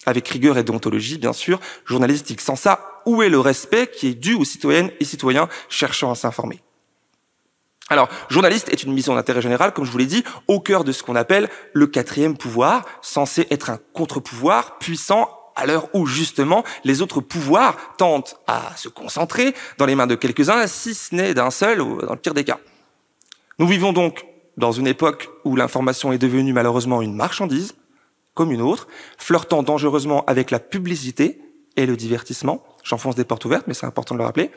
Avec 0.06 0.28
rigueur 0.28 0.58
et 0.58 0.64
déontologie, 0.64 1.18
bien 1.18 1.34
sûr, 1.34 1.60
journalistique. 1.86 2.42
Sans 2.42 2.56
ça, 2.56 3.02
où 3.06 3.22
est 3.22 3.30
le 3.30 3.40
respect 3.40 3.88
qui 3.88 4.08
est 4.08 4.14
dû 4.14 4.34
aux 4.34 4.46
citoyennes 4.46 4.92
et 5.00 5.06
citoyens 5.06 5.48
cherchant 5.70 6.12
à 6.12 6.16
s'informer? 6.16 6.62
Alors, 7.90 8.08
journaliste 8.30 8.70
est 8.70 8.84
une 8.84 8.94
mission 8.94 9.16
d'intérêt 9.16 9.42
général, 9.42 9.74
comme 9.74 9.86
je 9.86 9.92
vous 9.92 9.98
l'ai 9.98 10.06
dit, 10.06 10.24
au 10.48 10.60
cœur 10.60 10.84
de 10.84 10.92
ce 10.92 11.04
qu'on 11.04 11.16
appelle 11.16 11.50
le 11.74 11.88
quatrième 11.88 12.38
pouvoir, 12.38 12.86
censé 13.02 13.48
être 13.52 13.70
un 13.70 13.80
contre-pouvoir 13.94 14.78
puissant 14.78 15.30
à 15.56 15.66
l'heure 15.66 15.90
où, 15.94 16.06
justement, 16.06 16.64
les 16.86 17.02
autres 17.02 17.20
pouvoirs 17.20 17.76
tentent 17.98 18.38
à 18.48 18.76
se 18.78 18.88
concentrer 18.88 19.54
dans 19.78 19.86
les 19.86 19.96
mains 19.96 20.08
de 20.08 20.16
quelques-uns, 20.16 20.66
si 20.68 20.94
ce 20.96 21.14
n'est 21.14 21.34
d'un 21.34 21.52
seul, 21.52 21.82
ou 21.82 22.02
dans 22.02 22.14
le 22.14 22.20
pire 22.20 22.34
des 22.34 22.46
cas. 22.46 22.60
Nous 23.62 23.68
vivons 23.68 23.94
donc 23.94 24.26
dans 24.58 24.72
une 24.72 24.88
époque 24.88 25.30
où 25.46 25.56
l'information 25.56 26.12
est 26.12 26.18
devenue 26.18 26.52
malheureusement 26.52 27.04
une 27.04 27.14
marchandise, 27.14 27.76
comme 28.34 28.52
une 28.52 28.60
autre, 28.60 28.88
flirtant 29.20 29.62
dangereusement 29.62 30.26
avec 30.26 30.50
la 30.50 30.58
publicité 30.58 31.40
et 31.76 31.86
le 31.86 31.96
divertissement. 31.96 32.64
J'enfonce 32.84 33.14
des 33.14 33.24
portes 33.24 33.46
ouvertes, 33.46 33.68
mais 33.68 33.76
c'est 33.76 33.86
important 33.86 34.16
de 34.16 34.18
le 34.20 34.26
rappeler. 34.26 34.50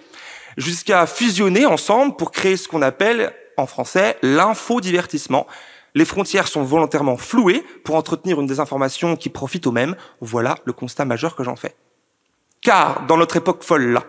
Jusqu'à 0.57 1.05
fusionner 1.05 1.67
ensemble 1.67 2.17
pour 2.17 2.31
créer 2.31 2.57
ce 2.57 2.67
qu'on 2.67 2.81
appelle, 2.81 3.35
en 3.59 3.67
français, 3.67 4.17
l'infodivertissement. 4.23 5.47
Les 5.95 6.07
frontières 6.07 6.49
sont 6.49 6.63
volontairement 6.63 7.19
flouées 7.19 7.63
pour 7.85 7.97
entretenir 7.97 8.41
une 8.41 8.47
désinformation 8.47 9.17
qui 9.17 9.29
profite 9.29 9.67
aux 9.67 9.73
mêmes. 9.73 9.97
Voilà 10.23 10.57
le 10.65 10.73
constat 10.73 11.05
majeur 11.05 11.37
que 11.37 11.45
j'en 11.45 11.57
fais. 11.57 11.77
Car, 12.63 13.05
dans 13.05 13.19
notre 13.19 13.37
époque 13.37 13.65
folle 13.65 14.01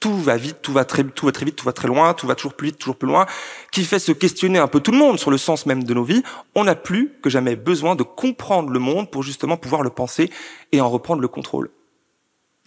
tout 0.00 0.16
va 0.16 0.36
vite, 0.36 0.58
tout 0.62 0.72
va 0.72 0.84
très, 0.84 1.04
tout 1.04 1.26
va 1.26 1.32
très 1.32 1.44
vite, 1.44 1.56
tout 1.56 1.64
va 1.64 1.72
très 1.72 1.88
loin, 1.88 2.14
tout 2.14 2.26
va 2.26 2.34
toujours 2.34 2.54
plus 2.54 2.68
vite, 2.68 2.78
toujours 2.78 2.96
plus 2.96 3.08
loin, 3.08 3.26
qui 3.72 3.84
fait 3.84 3.98
se 3.98 4.12
questionner 4.12 4.58
un 4.58 4.68
peu 4.68 4.80
tout 4.80 4.92
le 4.92 4.98
monde 4.98 5.18
sur 5.18 5.30
le 5.30 5.38
sens 5.38 5.66
même 5.66 5.84
de 5.84 5.94
nos 5.94 6.04
vies, 6.04 6.22
on 6.54 6.64
n'a 6.64 6.74
plus 6.74 7.12
que 7.22 7.30
jamais 7.30 7.56
besoin 7.56 7.96
de 7.96 8.02
comprendre 8.02 8.70
le 8.70 8.78
monde 8.78 9.10
pour 9.10 9.22
justement 9.22 9.56
pouvoir 9.56 9.82
le 9.82 9.90
penser 9.90 10.30
et 10.72 10.80
en 10.80 10.88
reprendre 10.88 11.20
le 11.20 11.28
contrôle. 11.28 11.70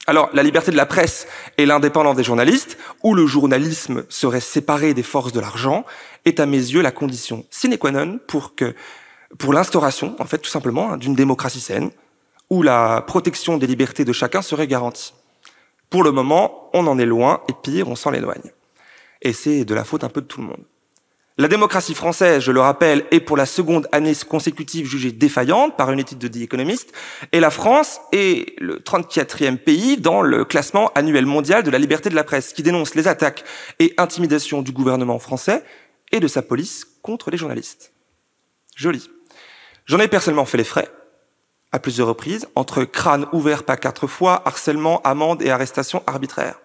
Alors, 0.07 0.29
la 0.33 0.41
liberté 0.41 0.71
de 0.71 0.77
la 0.77 0.87
presse 0.87 1.27
et 1.59 1.65
l'indépendance 1.65 2.15
des 2.15 2.23
journalistes, 2.23 2.77
où 3.03 3.13
le 3.13 3.27
journalisme 3.27 4.03
serait 4.09 4.41
séparé 4.41 4.93
des 4.95 5.03
forces 5.03 5.31
de 5.31 5.39
l'argent, 5.39 5.85
est 6.25 6.39
à 6.39 6.47
mes 6.47 6.57
yeux 6.57 6.81
la 6.81 6.91
condition 6.91 7.45
sine 7.51 7.77
qua 7.77 7.91
non 7.91 8.19
pour 8.27 8.55
que, 8.55 8.75
pour 9.37 9.53
l'instauration, 9.53 10.15
en 10.19 10.25
fait, 10.25 10.39
tout 10.39 10.49
simplement, 10.49 10.91
hein, 10.91 10.97
d'une 10.97 11.13
démocratie 11.13 11.61
saine, 11.61 11.91
où 12.49 12.63
la 12.63 13.03
protection 13.05 13.57
des 13.57 13.67
libertés 13.67 14.03
de 14.03 14.11
chacun 14.11 14.41
serait 14.41 14.67
garantie. 14.67 15.13
Pour 15.91 16.03
le 16.03 16.11
moment, 16.11 16.69
on 16.73 16.87
en 16.87 16.97
est 16.97 17.05
loin, 17.05 17.41
et 17.49 17.53
pire, 17.61 17.89
on 17.89 17.95
s'en 17.95 18.13
éloigne. 18.13 18.51
Et 19.21 19.33
c'est 19.33 19.65
de 19.65 19.75
la 19.75 19.83
faute 19.83 20.05
un 20.05 20.09
peu 20.09 20.21
de 20.21 20.25
tout 20.25 20.39
le 20.39 20.47
monde. 20.47 20.63
La 21.37 21.49
démocratie 21.49 21.95
française, 21.95 22.41
je 22.41 22.53
le 22.53 22.61
rappelle, 22.61 23.05
est 23.11 23.19
pour 23.19 23.35
la 23.35 23.45
seconde 23.45 23.89
année 23.91 24.13
consécutive 24.27 24.85
jugée 24.85 25.11
défaillante 25.11 25.75
par 25.75 25.91
une 25.91 25.99
étude 25.99 26.17
de 26.17 26.29
The 26.29 26.43
Economist, 26.43 26.93
et 27.33 27.41
la 27.41 27.51
France 27.51 27.99
est 28.13 28.57
le 28.61 28.79
34e 28.79 29.57
pays 29.57 29.97
dans 29.97 30.21
le 30.21 30.45
classement 30.45 30.91
annuel 30.95 31.25
mondial 31.25 31.61
de 31.61 31.69
la 31.69 31.77
liberté 31.77 32.09
de 32.09 32.15
la 32.15 32.23
presse, 32.23 32.53
qui 32.53 32.63
dénonce 32.63 32.95
les 32.95 33.09
attaques 33.09 33.43
et 33.79 33.93
intimidations 33.97 34.61
du 34.61 34.71
gouvernement 34.71 35.19
français 35.19 35.61
et 36.13 36.21
de 36.21 36.27
sa 36.29 36.41
police 36.41 36.87
contre 37.01 37.31
les 37.31 37.37
journalistes. 37.37 37.91
Joli. 38.77 39.09
J'en 39.87 39.99
ai 39.99 40.07
personnellement 40.07 40.45
fait 40.45 40.57
les 40.57 40.63
frais, 40.63 40.89
à 41.71 41.79
plusieurs 41.79 42.07
reprises, 42.07 42.47
entre 42.55 42.83
crâne 42.83 43.27
ouvert 43.31 43.63
pas 43.63 43.77
quatre 43.77 44.07
fois, 44.07 44.41
harcèlement, 44.45 45.01
amende 45.03 45.41
et 45.41 45.49
arrestation 45.49 46.03
arbitraire. 46.07 46.59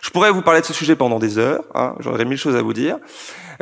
Je 0.00 0.10
pourrais 0.10 0.30
vous 0.30 0.42
parler 0.42 0.60
de 0.60 0.66
ce 0.66 0.74
sujet 0.74 0.96
pendant 0.96 1.18
des 1.18 1.38
heures, 1.38 1.64
hein, 1.74 1.94
j'aurais 2.00 2.24
mille 2.24 2.38
choses 2.38 2.56
à 2.56 2.62
vous 2.62 2.72
dire, 2.74 2.98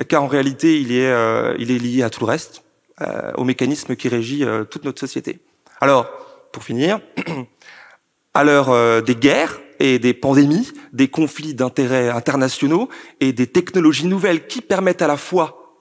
car 0.08 0.22
en 0.22 0.26
réalité, 0.26 0.80
il 0.80 0.92
est, 0.92 1.10
euh, 1.10 1.54
il 1.58 1.70
est 1.70 1.78
lié 1.78 2.02
à 2.02 2.10
tout 2.10 2.20
le 2.20 2.26
reste, 2.26 2.64
euh, 3.00 3.32
au 3.36 3.44
mécanisme 3.44 3.96
qui 3.96 4.08
régit 4.08 4.44
euh, 4.44 4.64
toute 4.64 4.84
notre 4.84 5.00
société. 5.00 5.40
Alors, 5.80 6.06
pour 6.52 6.62
finir, 6.62 7.00
à 8.34 8.44
l'heure 8.44 8.70
euh, 8.70 9.00
des 9.00 9.16
guerres 9.16 9.60
et 9.80 9.98
des 9.98 10.14
pandémies, 10.14 10.70
des 10.92 11.08
conflits 11.08 11.54
d'intérêts 11.54 12.10
internationaux 12.10 12.88
et 13.20 13.32
des 13.32 13.46
technologies 13.46 14.06
nouvelles 14.06 14.46
qui 14.46 14.60
permettent 14.60 15.02
à 15.02 15.06
la 15.06 15.16
fois 15.16 15.80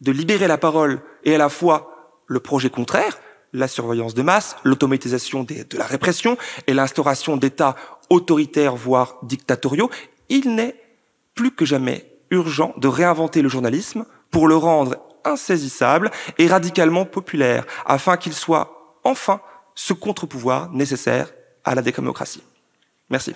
de 0.00 0.12
libérer 0.12 0.48
la 0.48 0.58
parole 0.58 1.00
et 1.24 1.34
à 1.34 1.38
la 1.38 1.48
fois 1.48 2.22
le 2.26 2.40
projet 2.40 2.68
contraire, 2.68 3.18
la 3.52 3.68
surveillance 3.68 4.14
de 4.14 4.22
masse, 4.22 4.56
l'automatisation 4.64 5.44
de 5.44 5.76
la 5.76 5.86
répression 5.86 6.36
et 6.66 6.74
l'instauration 6.74 7.36
d'États 7.36 7.76
autoritaires, 8.08 8.76
voire 8.76 9.16
dictatoriaux, 9.22 9.90
il 10.28 10.54
n'est 10.54 10.76
plus 11.34 11.50
que 11.50 11.64
jamais 11.64 12.06
urgent 12.30 12.74
de 12.76 12.88
réinventer 12.88 13.42
le 13.42 13.48
journalisme 13.48 14.04
pour 14.30 14.46
le 14.46 14.56
rendre 14.56 14.96
insaisissable 15.24 16.10
et 16.38 16.46
radicalement 16.46 17.04
populaire, 17.04 17.66
afin 17.84 18.16
qu'il 18.16 18.32
soit 18.32 18.96
enfin 19.04 19.40
ce 19.74 19.92
contre-pouvoir 19.92 20.70
nécessaire 20.72 21.32
à 21.64 21.74
la 21.74 21.82
démocratie. 21.82 22.42
Merci. 23.10 23.34